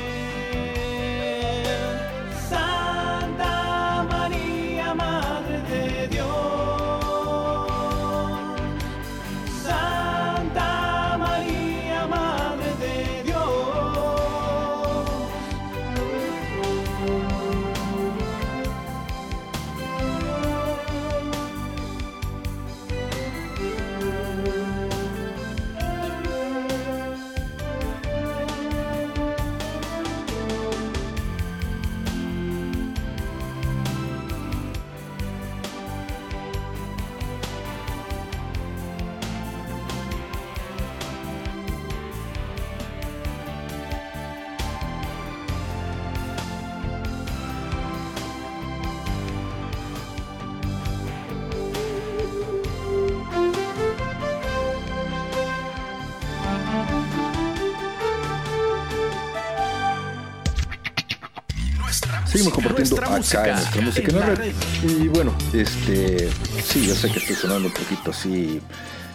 Seguimos 62.29 62.53
compartiendo 62.53 62.97
acá 62.97 63.09
música 63.17 63.47
en 63.47 63.55
nuestra 63.55 63.81
música 63.81 64.11
en 64.11 64.19
la 64.19 64.25
red. 64.35 64.53
Y 64.83 65.07
bueno, 65.07 65.35
este, 65.51 66.29
sí, 66.63 66.85
yo 66.85 66.93
sé 66.93 67.11
que 67.11 67.19
estoy 67.19 67.35
sonando 67.35 67.67
un 67.69 67.73
poquito 67.73 68.11
así 68.11 68.61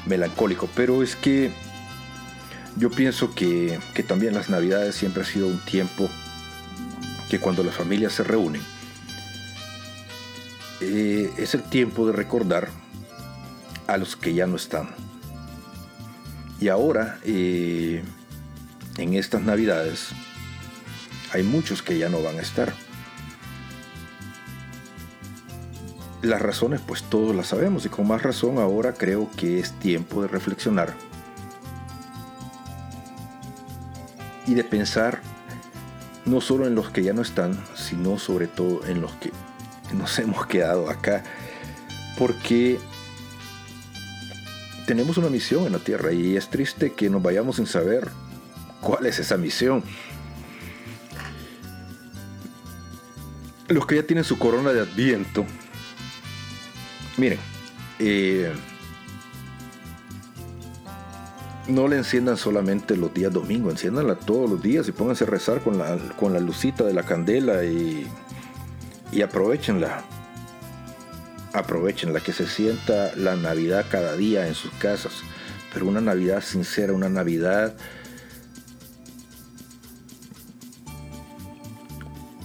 melancólico, 0.06 0.68
pero 0.74 1.02
es 1.02 1.14
que 1.14 1.52
yo 2.76 2.90
pienso 2.90 3.32
que, 3.34 3.78
que 3.94 4.02
también 4.02 4.34
las 4.34 4.50
navidades 4.50 4.96
siempre 4.96 5.22
ha 5.22 5.26
sido 5.26 5.46
un 5.46 5.58
tiempo 5.60 6.10
que 7.30 7.38
cuando 7.38 7.62
las 7.62 7.76
familias 7.76 8.12
se 8.12 8.24
reúnen, 8.24 8.62
eh, 10.80 11.32
es 11.36 11.54
el 11.54 11.62
tiempo 11.62 12.06
de 12.06 12.12
recordar 12.12 12.68
a 13.86 13.96
los 13.96 14.16
que 14.16 14.34
ya 14.34 14.46
no 14.46 14.56
están. 14.56 14.90
Y 16.60 16.68
ahora, 16.68 17.18
eh, 17.24 18.02
en 18.98 19.14
estas 19.14 19.42
navidades, 19.42 20.08
hay 21.32 21.42
muchos 21.42 21.82
que 21.82 21.98
ya 21.98 22.08
no 22.08 22.22
van 22.22 22.38
a 22.38 22.42
estar. 22.42 22.72
Las 26.24 26.40
razones 26.40 26.80
pues 26.80 27.02
todos 27.02 27.36
las 27.36 27.48
sabemos 27.48 27.84
y 27.84 27.90
con 27.90 28.08
más 28.08 28.22
razón 28.22 28.56
ahora 28.56 28.94
creo 28.94 29.28
que 29.36 29.58
es 29.58 29.72
tiempo 29.72 30.22
de 30.22 30.28
reflexionar 30.28 30.94
y 34.46 34.54
de 34.54 34.64
pensar 34.64 35.20
no 36.24 36.40
solo 36.40 36.66
en 36.66 36.74
los 36.74 36.88
que 36.88 37.02
ya 37.02 37.12
no 37.12 37.20
están, 37.20 37.62
sino 37.74 38.18
sobre 38.18 38.46
todo 38.46 38.86
en 38.86 39.02
los 39.02 39.12
que 39.16 39.32
nos 39.92 40.18
hemos 40.18 40.46
quedado 40.46 40.88
acá, 40.88 41.22
porque 42.18 42.78
tenemos 44.86 45.18
una 45.18 45.28
misión 45.28 45.66
en 45.66 45.72
la 45.72 45.78
tierra 45.78 46.10
y 46.12 46.38
es 46.38 46.48
triste 46.48 46.94
que 46.94 47.10
nos 47.10 47.22
vayamos 47.22 47.56
sin 47.56 47.66
saber 47.66 48.08
cuál 48.80 49.04
es 49.04 49.18
esa 49.18 49.36
misión. 49.36 49.84
Los 53.68 53.86
que 53.86 53.96
ya 53.96 54.02
tienen 54.04 54.24
su 54.24 54.38
corona 54.38 54.72
de 54.72 54.80
adviento, 54.80 55.44
miren, 57.16 57.38
eh, 57.98 58.52
no 61.68 61.88
le 61.88 61.96
enciendan 61.96 62.36
solamente 62.36 62.96
los 62.96 63.12
días 63.14 63.32
domingo, 63.32 63.70
enciéndanla 63.70 64.16
todos 64.16 64.50
los 64.50 64.62
días 64.62 64.88
y 64.88 64.92
pónganse 64.92 65.24
a 65.24 65.28
rezar 65.28 65.60
con 65.60 65.78
la, 65.78 65.96
con 66.16 66.32
la 66.32 66.40
lucita 66.40 66.84
de 66.84 66.92
la 66.92 67.04
candela 67.04 67.64
y, 67.64 68.06
y 69.12 69.22
aprovechenla. 69.22 70.04
Aprovechenla, 71.52 72.20
que 72.20 72.32
se 72.32 72.46
sienta 72.46 73.14
la 73.16 73.36
Navidad 73.36 73.86
cada 73.88 74.16
día 74.16 74.48
en 74.48 74.54
sus 74.54 74.72
casas, 74.72 75.12
pero 75.72 75.86
una 75.86 76.00
Navidad 76.00 76.42
sincera, 76.42 76.92
una 76.92 77.08
Navidad 77.08 77.74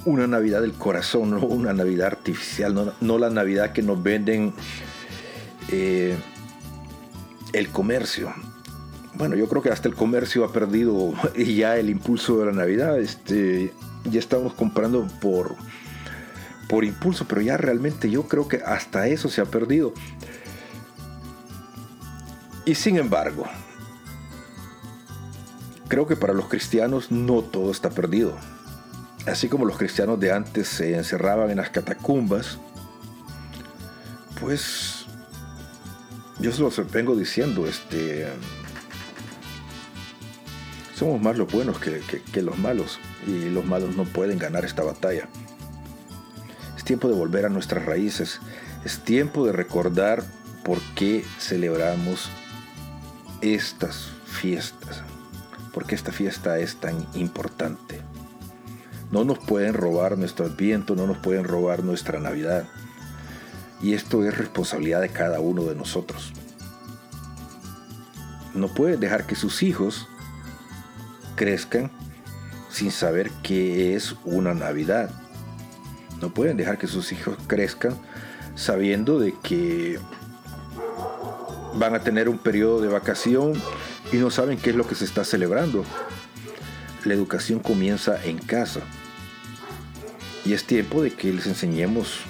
una 0.10 0.28
Navidad 0.28 0.62
del 0.62 0.74
corazón, 0.74 1.32
no 1.32 1.40
una 1.40 1.74
Navidad 1.74 2.08
artificial, 2.08 2.96
no, 3.00 3.18
la 3.20 3.30
Navidad 3.30 3.72
que 3.72 3.82
nos 3.82 4.02
venden 4.02 4.54
eh, 5.70 6.18
el 7.54 7.70
comercio. 7.70 8.34
Bueno, 9.14 9.36
yo 9.36 9.48
creo 9.48 9.62
que 9.62 9.70
hasta 9.70 9.88
el 9.88 9.96
comercio 9.96 10.44
ha 10.44 10.52
perdido 10.52 11.14
ya 11.38 11.78
el 11.78 11.90
impulso 11.90 12.40
de 12.40 12.48
la 12.48 12.52
Navidad. 12.54 13.00
Este, 13.00 13.72
ya 14.06 14.20
estamos 14.20 14.54
comprando 14.54 15.08
por, 15.22 15.56
por 16.68 16.84
impulso, 16.84 17.26
pero 17.28 17.42
ya 17.42 17.58
realmente 17.58 18.10
yo 18.10 18.28
creo 18.28 18.48
que 18.48 18.58
hasta 18.66 19.08
eso 19.08 19.30
se 19.30 19.42
ha 19.42 19.46
perdido. 19.46 19.94
Y 22.66 22.76
sin 22.76 22.98
embargo, 22.98 23.46
creo 25.88 26.08
que 26.08 26.16
para 26.16 26.34
los 26.34 26.48
cristianos 26.48 27.12
no 27.12 27.42
todo 27.42 27.72
está 27.72 27.90
perdido 27.90 28.36
así 29.26 29.50
como 29.50 29.66
los 29.66 29.78
cristianos 29.78 30.20
de 30.20 30.32
antes 30.32 30.68
se 30.68 30.96
encerraban 30.96 31.50
en 31.50 31.58
las 31.58 31.70
catacumbas, 31.70 32.58
pues 34.40 35.06
yo 36.40 36.52
se 36.52 36.62
los 36.62 36.92
vengo 36.92 37.16
diciendo, 37.16 37.68
este, 37.68 38.28
somos 40.96 41.22
más 41.22 41.38
los 41.38 41.52
buenos 41.52 41.80
que, 41.80 42.02
que, 42.32 42.42
los 42.42 42.58
malos 42.58 43.00
y 43.28 43.50
los 43.50 43.66
malos 43.66 43.96
no 43.96 44.06
pueden 44.06 44.38
ganar 44.38 44.66
esta 44.66 44.84
batalla. 44.84 45.28
Es 46.78 46.84
tiempo 46.84 47.10
de 47.10 47.16
volver 47.16 47.46
a 47.46 47.50
nuestras 47.50 47.86
raíces, 47.86 48.40
es 48.86 49.00
tiempo 49.00 49.46
de 49.46 49.52
recordar 49.52 50.24
por 50.64 50.80
qué 50.96 51.26
celebramos 51.40 52.30
estas 53.42 54.12
fiestas, 54.26 55.02
por 55.74 55.86
qué 55.86 55.96
esta 55.96 56.12
fiesta 56.12 56.60
es 56.60 56.78
tan 56.78 57.06
importante. 57.14 58.02
No 59.12 59.24
nos 59.24 59.40
pueden 59.40 59.74
robar 59.74 60.18
nuestro 60.18 60.46
adviento, 60.46 60.96
no 60.96 61.08
nos 61.08 61.18
pueden 61.18 61.44
robar 61.44 61.84
nuestra 61.84 62.20
Navidad. 62.20 62.66
Y 63.82 63.94
esto 63.94 64.24
es 64.24 64.38
responsabilidad 64.38 65.02
de 65.02 65.10
cada 65.10 65.40
uno 65.40 65.64
de 65.64 65.76
nosotros. 65.76 66.34
No 68.54 68.68
pueden 68.68 69.00
dejar 69.00 69.26
que 69.26 69.36
sus 69.36 69.64
hijos 69.64 70.08
crezcan 71.36 71.92
sin 72.70 72.92
saber 72.92 73.32
qué 73.42 73.96
es 73.96 74.16
una 74.26 74.54
Navidad. 74.54 75.10
No 76.22 76.34
pueden 76.34 76.58
dejar 76.58 76.78
que 76.78 76.88
sus 76.88 77.12
hijos 77.12 77.38
crezcan 77.48 77.96
sabiendo 78.56 79.20
de 79.20 79.34
que 79.42 80.00
van 81.76 81.96
a 81.96 82.02
tener 82.02 82.28
un 82.30 82.38
periodo 82.38 82.82
de 82.82 82.90
vacación 82.90 83.54
y 84.12 84.18
no 84.18 84.30
saben 84.30 84.58
qué 84.58 84.72
es 84.72 84.76
lo 84.76 84.86
que 84.86 84.96
se 84.96 85.06
está 85.06 85.24
celebrando. 85.24 85.86
La 87.06 87.14
educación 87.14 87.60
comienza 87.60 88.24
en 88.26 88.38
casa. 88.38 88.82
Y 90.50 90.54
es 90.54 90.66
tiempo 90.66 91.04
de 91.04 91.12
que 91.12 91.32
les 91.32 91.46
enseñemos 91.46 92.22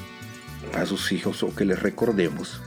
a 0.74 0.86
sus 0.86 1.14
hijos 1.14 1.42
o 1.42 1.56
que 1.56 1.64
les 1.64 1.82
recordemos 1.82 2.60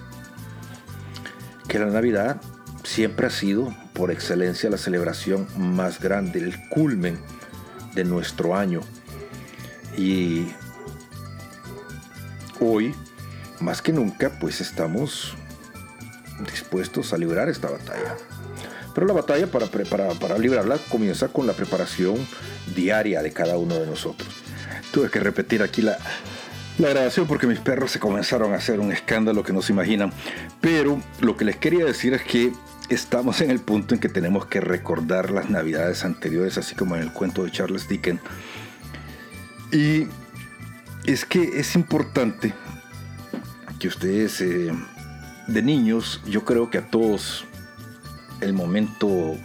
que 1.68 1.78
la 1.78 1.84
Navidad 1.90 2.40
siempre 2.84 3.26
ha 3.26 3.30
sido 3.30 3.76
por 3.92 4.10
excelencia 4.10 4.70
la 4.70 4.78
celebración 4.78 5.46
más 5.58 6.00
grande, 6.00 6.38
el 6.38 6.56
culmen 6.70 7.18
de 7.94 8.04
nuestro 8.04 8.56
año. 8.56 8.80
Y 9.94 10.46
hoy, 12.58 12.94
más 13.60 13.82
que 13.82 13.92
nunca, 13.92 14.30
pues 14.40 14.62
estamos 14.62 15.34
dispuestos 16.50 17.12
a 17.12 17.18
librar 17.18 17.50
esta 17.50 17.68
batalla. 17.68 18.16
Pero 18.94 19.06
la 19.06 19.12
batalla 19.12 19.46
para, 19.48 19.66
para, 19.66 20.14
para 20.14 20.38
librarla 20.38 20.78
comienza 20.88 21.28
con 21.28 21.46
la 21.46 21.52
preparación 21.52 22.16
diaria 22.74 23.20
de 23.20 23.34
cada 23.34 23.58
uno 23.58 23.74
de 23.74 23.84
nosotros. 23.84 24.41
Tuve 24.92 25.10
que 25.10 25.20
repetir 25.20 25.62
aquí 25.62 25.82
la, 25.82 25.98
la 26.78 26.88
grabación 26.90 27.26
porque 27.26 27.46
mis 27.46 27.58
perros 27.58 27.90
se 27.90 27.98
comenzaron 27.98 28.52
a 28.52 28.56
hacer 28.56 28.78
un 28.78 28.92
escándalo 28.92 29.42
que 29.42 29.52
no 29.52 29.62
se 29.62 29.72
imaginan. 29.72 30.12
Pero 30.60 31.02
lo 31.20 31.36
que 31.36 31.44
les 31.44 31.56
quería 31.56 31.84
decir 31.84 32.14
es 32.14 32.22
que 32.22 32.52
estamos 32.88 33.40
en 33.40 33.50
el 33.50 33.60
punto 33.60 33.94
en 33.94 34.00
que 34.00 34.08
tenemos 34.08 34.46
que 34.46 34.60
recordar 34.60 35.30
las 35.30 35.50
navidades 35.50 36.04
anteriores, 36.04 36.58
así 36.58 36.74
como 36.74 36.96
en 36.96 37.02
el 37.02 37.12
cuento 37.12 37.44
de 37.44 37.50
Charles 37.50 37.88
Dickens. 37.88 38.20
Y 39.72 40.06
es 41.04 41.24
que 41.24 41.58
es 41.58 41.74
importante 41.74 42.52
que 43.78 43.88
ustedes 43.88 44.40
eh, 44.40 44.72
de 45.48 45.62
niños, 45.62 46.20
yo 46.26 46.44
creo 46.44 46.70
que 46.70 46.78
a 46.78 46.86
todos 46.90 47.44
el 48.40 48.52
momento 48.52 49.36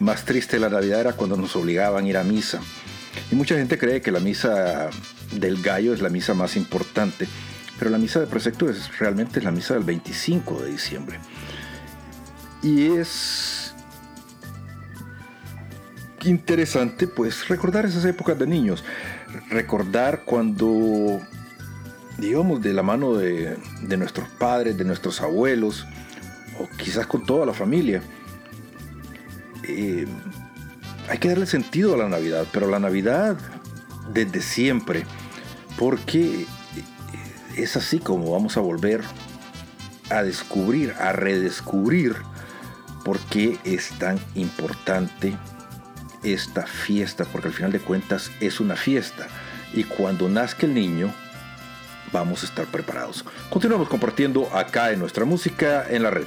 más 0.00 0.24
triste 0.24 0.56
de 0.56 0.60
la 0.60 0.68
Navidad 0.68 1.00
era 1.00 1.12
cuando 1.12 1.36
nos 1.36 1.54
obligaban 1.56 2.04
a 2.04 2.08
ir 2.08 2.16
a 2.16 2.24
misa. 2.24 2.60
Y 3.30 3.34
mucha 3.34 3.56
gente 3.56 3.78
cree 3.78 4.00
que 4.00 4.10
la 4.10 4.20
misa 4.20 4.90
del 5.32 5.62
gallo 5.62 5.92
es 5.94 6.00
la 6.00 6.08
misa 6.08 6.34
más 6.34 6.56
importante, 6.56 7.28
pero 7.78 7.90
la 7.90 7.98
misa 7.98 8.20
de 8.20 8.26
precepto 8.26 8.68
es 8.68 8.98
realmente 8.98 9.40
la 9.40 9.50
misa 9.50 9.74
del 9.74 9.84
25 9.84 10.62
de 10.62 10.70
diciembre. 10.70 11.18
Y 12.62 12.86
es 12.96 13.74
interesante 16.24 17.06
pues 17.06 17.48
recordar 17.48 17.86
esas 17.86 18.04
épocas 18.04 18.38
de 18.38 18.46
niños, 18.46 18.84
recordar 19.50 20.24
cuando, 20.24 21.20
digamos, 22.18 22.60
de 22.62 22.72
la 22.72 22.82
mano 22.82 23.14
de, 23.14 23.56
de 23.82 23.96
nuestros 23.96 24.28
padres, 24.28 24.76
de 24.76 24.84
nuestros 24.84 25.20
abuelos, 25.20 25.86
o 26.58 26.68
quizás 26.76 27.06
con 27.06 27.24
toda 27.24 27.46
la 27.46 27.54
familia, 27.54 28.02
eh, 29.62 30.06
hay 31.08 31.18
que 31.18 31.28
darle 31.28 31.46
sentido 31.46 31.94
a 31.94 31.98
la 31.98 32.08
Navidad, 32.08 32.46
pero 32.52 32.68
la 32.68 32.78
Navidad 32.78 33.36
desde 34.12 34.40
siempre, 34.40 35.04
porque 35.78 36.46
es 37.56 37.76
así 37.76 37.98
como 37.98 38.32
vamos 38.32 38.56
a 38.56 38.60
volver 38.60 39.02
a 40.10 40.22
descubrir, 40.22 40.94
a 40.98 41.12
redescubrir 41.12 42.16
por 43.04 43.18
qué 43.20 43.58
es 43.64 43.90
tan 43.98 44.18
importante 44.34 45.36
esta 46.22 46.66
fiesta, 46.66 47.24
porque 47.24 47.48
al 47.48 47.54
final 47.54 47.72
de 47.72 47.80
cuentas 47.80 48.30
es 48.40 48.60
una 48.60 48.76
fiesta 48.76 49.28
y 49.72 49.84
cuando 49.84 50.28
nazca 50.28 50.66
el 50.66 50.74
niño 50.74 51.12
vamos 52.12 52.42
a 52.42 52.46
estar 52.46 52.66
preparados. 52.66 53.24
Continuamos 53.50 53.88
compartiendo 53.88 54.54
acá 54.54 54.92
en 54.92 55.00
nuestra 55.00 55.24
música 55.24 55.86
en 55.88 56.02
la 56.02 56.10
red. 56.10 56.26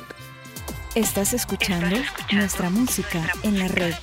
Estás 0.95 1.33
escuchando, 1.33 1.97
nuestra 2.31 2.69
música 2.69 3.21
en 3.43 3.59
la 3.59 3.67
red. 3.67 3.93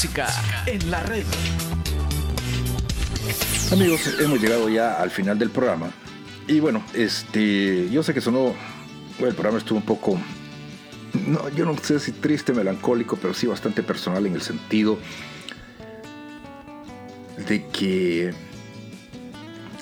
música 0.00 0.28
en 0.64 0.90
la 0.90 1.02
red. 1.02 1.26
Amigos, 3.70 4.00
hemos 4.18 4.40
llegado 4.40 4.70
ya 4.70 4.94
al 4.94 5.10
final 5.10 5.38
del 5.38 5.50
programa. 5.50 5.90
Y 6.48 6.58
bueno, 6.58 6.82
este, 6.94 7.86
yo 7.90 8.02
sé 8.02 8.14
que 8.14 8.22
sonó, 8.22 8.54
bueno, 9.18 9.28
el 9.28 9.34
programa 9.34 9.58
estuvo 9.58 9.78
un 9.78 9.84
poco, 9.84 10.18
no, 11.26 11.50
yo 11.50 11.66
no 11.66 11.76
sé 11.76 12.00
si 12.00 12.12
triste, 12.12 12.54
melancólico, 12.54 13.18
pero 13.18 13.34
sí 13.34 13.46
bastante 13.46 13.82
personal 13.82 14.24
en 14.24 14.36
el 14.36 14.40
sentido 14.40 14.98
de 17.46 17.66
que 17.66 18.32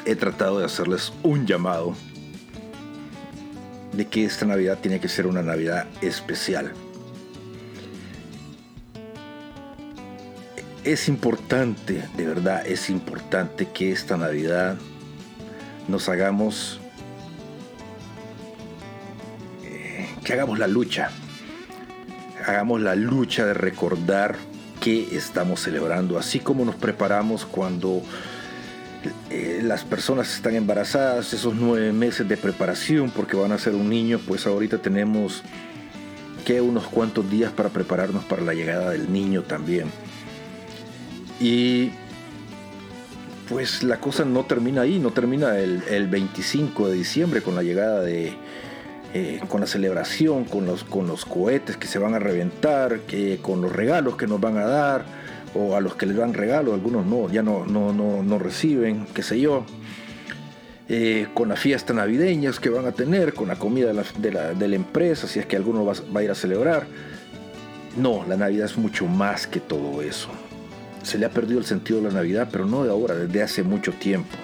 he 0.05 0.17
tratado 0.17 0.59
de 0.59 0.65
hacerles 0.65 1.13
un 1.23 1.47
llamado 1.47 1.95
de 3.93 4.09
que 4.09 4.25
esta 4.25 4.47
Navidad 4.47 4.79
tiene 4.83 4.99
que 4.99 5.09
ser 5.09 5.29
una 5.29 5.43
Navidad 5.43 5.87
especial. 6.01 6.73
es 10.93 11.07
importante, 11.09 12.03
de 12.17 12.27
verdad 12.27 12.67
es 12.67 12.89
importante 12.89 13.69
que 13.69 13.93
esta 13.93 14.17
Navidad 14.17 14.79
nos 15.87 16.09
hagamos, 16.09 16.81
eh, 19.65 20.09
que 20.25 20.33
hagamos 20.33 20.59
la 20.59 20.67
lucha, 20.67 21.11
hagamos 22.47 22.81
la 22.81 22.95
lucha 22.95 23.45
de 23.45 23.53
recordar 23.53 24.37
que 24.81 25.15
estamos 25.15 25.61
celebrando, 25.61 26.19
así 26.19 26.41
como 26.41 26.65
nos 26.65 26.77
preparamos 26.77 27.45
cuando 27.45 28.01
eh, 29.29 29.61
las 29.63 29.85
personas 29.85 30.35
están 30.35 30.55
embarazadas, 30.55 31.35
esos 31.35 31.55
nueve 31.55 31.93
meses 31.93 32.27
de 32.27 32.39
preparación 32.39 33.11
porque 33.11 33.37
van 33.37 33.53
a 33.53 33.59
ser 33.59 33.75
un 33.75 33.91
niño, 33.91 34.21
pues 34.27 34.47
ahorita 34.47 34.79
tenemos 34.79 35.43
que 36.47 36.63
unos 36.63 36.87
cuantos 36.87 37.31
días 37.31 37.53
para 37.53 37.69
prepararnos 37.69 38.25
para 38.25 38.41
la 38.41 38.55
llegada 38.55 38.89
del 38.89 39.13
niño 39.13 39.43
también. 39.43 39.91
Y 41.41 41.91
pues 43.49 43.83
la 43.83 43.99
cosa 44.01 44.25
no 44.25 44.45
termina 44.45 44.83
ahí, 44.83 44.99
no 44.99 45.11
termina 45.11 45.59
el, 45.59 45.83
el 45.89 46.07
25 46.09 46.89
de 46.89 46.95
diciembre 46.97 47.41
con 47.41 47.55
la 47.55 47.63
llegada 47.63 48.01
de, 48.03 48.35
eh, 49.15 49.41
con 49.49 49.61
la 49.63 49.67
celebración, 49.67 50.45
con 50.45 50.67
los, 50.67 50.85
con 50.85 51.07
los 51.07 51.25
cohetes 51.25 51.77
que 51.77 51.87
se 51.87 51.99
van 51.99 52.15
a 52.15 52.19
reventar, 52.19 53.01
que, 53.01 53.39
con 53.41 53.63
los 53.63 53.73
regalos 53.73 54.17
que 54.17 54.27
nos 54.27 54.41
van 54.41 54.59
a 54.59 54.67
dar, 54.67 55.05
o 55.55 55.75
a 55.77 55.81
los 55.81 55.95
que 55.97 56.05
les 56.05 56.17
dan 56.17 56.35
regalos, 56.35 56.75
algunos 56.75 57.07
no, 57.07 57.31
ya 57.31 57.43
no, 57.43 57.65
no, 57.65 57.93
no, 57.93 58.23
no 58.23 58.39
reciben, 58.39 59.07
qué 59.15 59.23
sé 59.23 59.41
yo. 59.41 59.65
Eh, 60.91 61.29
con 61.35 61.49
las 61.51 61.61
fiestas 61.61 61.95
navideñas 61.97 62.61
que 62.61 62.69
van 62.71 62.85
a 62.87 62.93
tener, 62.93 63.33
con 63.35 63.49
la 63.49 63.57
comida 63.57 63.89
de 63.89 63.95
la, 63.95 64.05
de 64.19 64.33
la- 64.33 64.55
de 64.55 64.69
la 64.69 64.77
empresa, 64.77 65.27
si 65.27 65.39
es 65.39 65.47
que 65.47 65.57
alguno 65.57 65.85
va, 65.85 65.93
va 66.15 66.21
a 66.21 66.25
ir 66.25 66.31
a 66.31 66.35
celebrar. 66.35 66.87
No, 67.97 68.25
la 68.29 68.37
Navidad 68.37 68.67
es 68.67 68.77
mucho 68.79 69.07
más 69.07 69.47
que 69.47 69.61
todo 69.61 70.01
eso. 70.03 70.29
Se 71.09 71.17
le 71.17 71.25
ha 71.25 71.31
perdido 71.31 71.59
el 71.59 71.65
sentido 71.65 72.03
de 72.03 72.09
la 72.09 72.15
Navidad, 72.17 72.51
pero 72.53 72.67
no 72.67 72.85
de 72.85 72.91
ahora, 72.91 73.15
desde 73.15 73.43
hace 73.43 73.63
mucho 73.63 73.95
tiempo. 73.95 74.37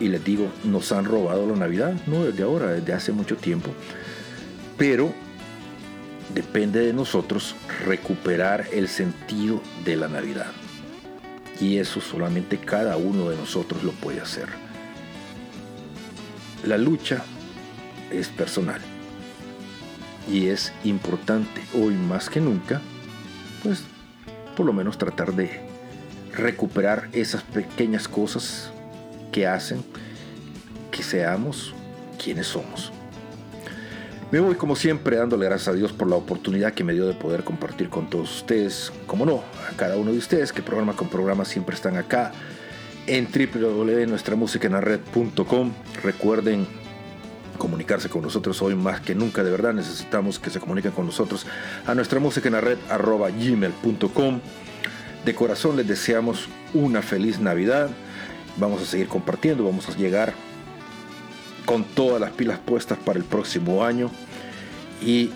Y 0.00 0.08
les 0.08 0.24
digo, 0.24 0.48
nos 0.64 0.90
han 0.90 1.04
robado 1.04 1.46
la 1.46 1.54
Navidad, 1.54 1.94
no 2.08 2.24
desde 2.24 2.42
ahora, 2.42 2.72
desde 2.72 2.92
hace 2.92 3.12
mucho 3.12 3.36
tiempo. 3.36 3.70
Pero 4.76 5.14
depende 6.34 6.80
de 6.80 6.92
nosotros 6.92 7.54
recuperar 7.86 8.66
el 8.72 8.88
sentido 8.88 9.62
de 9.84 9.94
la 9.94 10.08
Navidad. 10.08 10.50
Y 11.60 11.76
eso 11.76 12.00
solamente 12.00 12.58
cada 12.58 12.96
uno 12.96 13.30
de 13.30 13.36
nosotros 13.36 13.84
lo 13.84 13.92
puede 13.92 14.20
hacer. 14.20 14.48
La 16.66 16.78
lucha 16.78 17.22
es 18.10 18.26
personal. 18.26 18.80
Y 20.28 20.48
es 20.48 20.72
importante 20.82 21.60
hoy 21.80 21.94
más 21.94 22.28
que 22.28 22.40
nunca, 22.40 22.80
pues 23.62 23.84
por 24.60 24.66
lo 24.66 24.74
menos 24.74 24.98
tratar 24.98 25.32
de 25.32 25.48
recuperar 26.34 27.08
esas 27.14 27.42
pequeñas 27.42 28.06
cosas 28.06 28.70
que 29.32 29.46
hacen 29.46 29.82
que 30.90 31.02
seamos 31.02 31.72
quienes 32.22 32.48
somos. 32.48 32.92
Me 34.30 34.38
voy 34.38 34.56
como 34.56 34.76
siempre 34.76 35.16
dándole 35.16 35.46
gracias 35.46 35.68
a 35.68 35.72
Dios 35.72 35.94
por 35.94 36.10
la 36.10 36.16
oportunidad 36.16 36.74
que 36.74 36.84
me 36.84 36.92
dio 36.92 37.06
de 37.06 37.14
poder 37.14 37.42
compartir 37.42 37.88
con 37.88 38.10
todos 38.10 38.36
ustedes, 38.36 38.92
como 39.06 39.24
no, 39.24 39.42
a 39.66 39.70
cada 39.78 39.96
uno 39.96 40.12
de 40.12 40.18
ustedes 40.18 40.52
que 40.52 40.60
programa 40.60 40.92
con 40.92 41.08
programa 41.08 41.46
siempre 41.46 41.74
están 41.74 41.96
acá 41.96 42.32
en 43.06 43.28
www.nuestramusicaenlared.com. 43.32 45.72
Recuerden 46.02 46.66
comunicarse 47.60 48.08
con 48.08 48.22
nosotros 48.22 48.60
hoy 48.62 48.74
más 48.74 49.00
que 49.00 49.14
nunca, 49.14 49.44
de 49.44 49.50
verdad 49.50 49.74
necesitamos 49.74 50.40
que 50.40 50.50
se 50.50 50.58
comuniquen 50.58 50.92
con 50.92 51.06
nosotros 51.06 51.46
a 51.86 51.94
nuestra 51.94 52.18
música 52.18 52.48
en 52.48 52.54
la 52.54 52.60
red 52.60 52.78
arroba 52.88 53.30
gmail.com. 53.30 54.40
De 55.24 55.34
corazón 55.34 55.76
les 55.76 55.86
deseamos 55.86 56.48
una 56.72 57.02
feliz 57.02 57.38
Navidad. 57.38 57.90
Vamos 58.56 58.82
a 58.82 58.86
seguir 58.86 59.06
compartiendo, 59.06 59.62
vamos 59.62 59.88
a 59.88 59.96
llegar 59.96 60.32
con 61.66 61.84
todas 61.84 62.20
las 62.20 62.30
pilas 62.30 62.58
puestas 62.58 62.98
para 62.98 63.18
el 63.18 63.24
próximo 63.24 63.84
año. 63.84 64.10
Y 65.02 65.30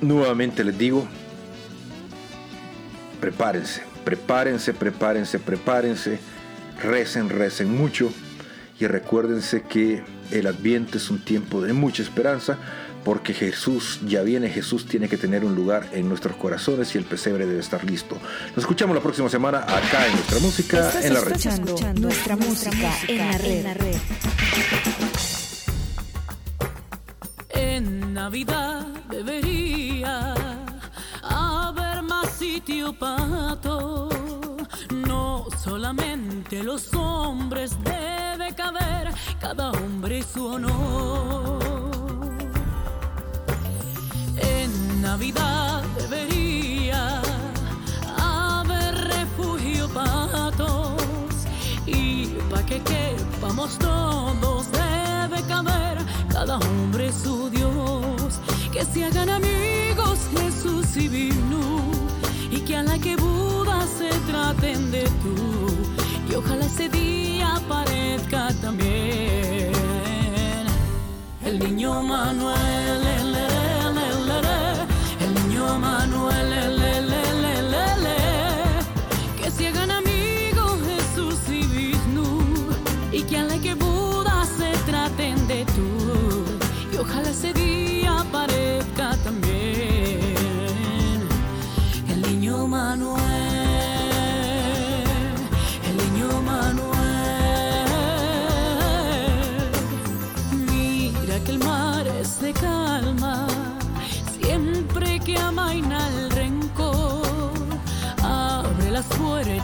nuevamente 0.00 0.64
les 0.64 0.78
digo, 0.78 1.06
prepárense, 3.20 3.82
prepárense, 4.04 4.72
prepárense, 4.72 5.38
prepárense, 5.38 6.18
recen, 6.82 7.28
recen 7.28 7.76
mucho 7.76 8.10
y 8.80 8.86
recuérdense 8.86 9.62
que 9.62 10.02
el 10.30 10.46
adviento 10.46 10.96
es 10.96 11.10
un 11.10 11.22
tiempo 11.22 11.60
de 11.60 11.74
mucha 11.74 12.02
esperanza 12.02 12.58
porque 13.04 13.34
Jesús 13.34 14.00
ya 14.06 14.22
viene, 14.22 14.48
Jesús 14.48 14.86
tiene 14.86 15.08
que 15.08 15.16
tener 15.16 15.44
un 15.44 15.54
lugar 15.54 15.88
en 15.92 16.08
nuestros 16.08 16.36
corazones 16.36 16.94
y 16.94 16.98
el 16.98 17.04
pesebre 17.04 17.46
debe 17.46 17.60
estar 17.60 17.84
listo. 17.84 18.16
Nos 18.48 18.58
escuchamos 18.58 18.94
la 18.96 19.02
próxima 19.02 19.28
semana 19.28 19.60
acá 19.60 20.06
en 20.06 20.12
nuestra 20.12 20.38
música 20.40 20.88
Estás 20.88 21.04
en 21.04 21.14
la 21.14 21.20
red. 21.20 21.32
escuchando 21.32 22.00
nuestra 22.00 22.36
música 22.36 22.92
en 23.08 23.64
la 23.64 23.74
red. 23.74 23.96
En 27.50 28.14
Navidad 28.14 28.86
debería 29.10 30.34
haber 31.22 32.02
más 32.02 32.30
sitio 32.38 32.92
para 32.98 33.56
solamente 35.70 36.64
los 36.64 36.92
hombres 36.94 37.70
debe 37.84 38.52
caber 38.56 39.14
cada 39.38 39.70
hombre 39.70 40.20
su 40.20 40.44
honor. 40.44 41.60
En 44.36 45.00
Navidad 45.00 45.84
debería 45.96 47.22
haber 48.18 48.94
refugio 49.14 49.88
para 49.90 50.50
todos 50.56 51.46
y 51.86 52.26
para 52.50 52.66
que 52.66 52.82
quepamos 52.82 53.78
todos 53.78 54.66
debe 54.72 55.40
caber 55.46 55.98
cada 56.32 56.58
hombre 56.58 57.12
su 57.12 57.48
Dios. 57.48 58.40
Que 58.72 58.84
se 58.84 59.04
hagan 59.04 59.30
amigos 59.30 60.18
Jesús 60.34 60.96
y 60.96 61.06
vino 61.08 61.99
y 62.50 62.60
que 62.60 62.76
a 62.76 62.82
la 62.82 62.98
que 62.98 63.16
Buda 63.16 63.86
se 63.86 64.08
traten 64.30 64.90
de 64.90 65.04
tú 65.22 65.34
y 66.30 66.34
ojalá 66.34 66.66
ese 66.66 66.88
día 66.88 67.60
parezca 67.68 68.48
también 68.60 69.72
el 71.44 71.58
niño 71.58 72.02
Manuel. 72.02 73.09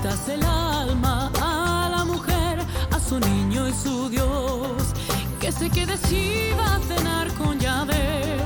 Puertas 0.07 0.29
el 0.29 0.43
alma 0.45 1.31
a 1.41 1.89
la 1.91 2.05
mujer, 2.05 2.59
a 2.93 3.01
su 3.01 3.19
niño 3.19 3.69
y 3.69 3.73
su 3.73 4.09
Dios. 4.09 4.83
Que 5.41 5.53
se 5.53 5.71
quede 5.71 5.97
Shiva 6.09 6.77
a 6.77 6.81
cenar 6.81 7.33
con 7.35 7.59
llave 7.59 8.37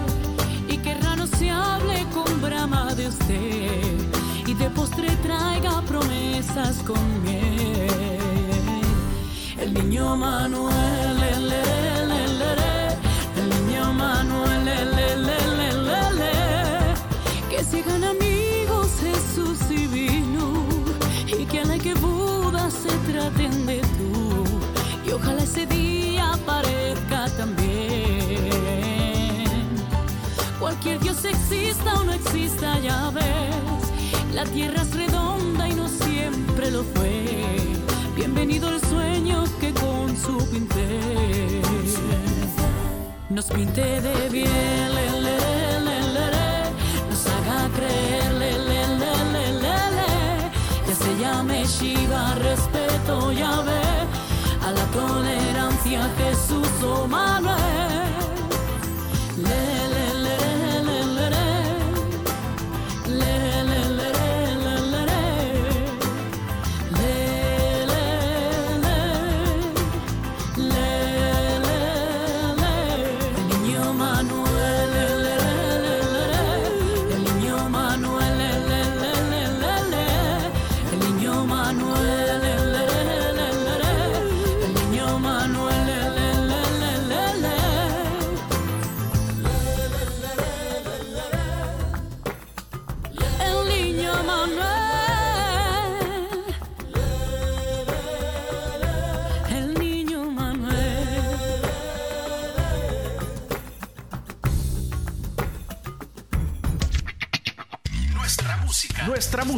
y 0.69 0.77
que 0.79 0.95
rano 0.95 1.27
se 1.27 1.51
hable 1.51 2.07
con 2.13 2.41
brama 2.41 2.95
de 2.95 3.09
usted 3.09 3.95
y 4.47 4.55
de 4.55 4.71
postre 4.71 5.09
traiga 5.23 5.83
promesas 5.83 6.77
con 6.87 7.23
miel. 7.23 7.89
El 9.59 9.75
niño 9.75 10.17
Manuel, 10.17 11.23
el, 11.23 11.23
el, 11.23 11.53
el, 11.53 11.87
el, 11.87 12.00
Buda 23.21 23.31
se 23.31 23.31
traten 23.31 23.67
de 23.67 23.81
tú 23.81 24.45
y 25.07 25.13
ojalá 25.13 25.43
ese 25.43 25.67
día 25.67 26.33
parezca 26.47 27.27
también. 27.37 28.49
Cualquier 30.59 31.01
Dios 31.01 31.25
exista 31.25 31.95
o 32.01 32.05
no 32.05 32.13
exista 32.13 32.79
ya 32.81 33.11
ves 33.11 33.25
la 34.35 34.45
tierra 34.45 34.83
es 34.83 34.95
redonda 34.95 35.69
y 35.69 35.75
no 35.75 35.89
siempre 35.89 36.71
lo 36.71 36.85
fue. 36.85 37.25
Bienvenido 38.15 38.69
el 38.69 38.81
sueño 38.81 39.45
que 39.61 39.73
con 39.73 40.17
su 40.17 40.39
pinté. 40.51 41.01
Nos 43.29 43.47
pinte 43.47 44.01
de 44.01 44.29
bien 44.29 44.95
le, 44.95 45.11
le, 45.21 45.37
le, 46.15 46.31
nos 47.09 47.27
haga 47.27 47.69
creer 47.77 48.10
llame 51.21 51.65
Shiva 51.67 52.35
respeto 52.37 53.33
ya 53.33 53.61
ve 53.63 53.83
a 54.67 54.71
la 54.73 54.85
tolerancia 54.97 56.09
Jesús 56.19 56.69
o 56.83 57.07
Manuel 57.07 58.10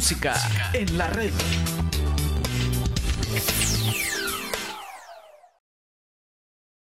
música 0.03 0.35
en 0.73 0.99
la 0.99 1.07
red. 1.07 1.72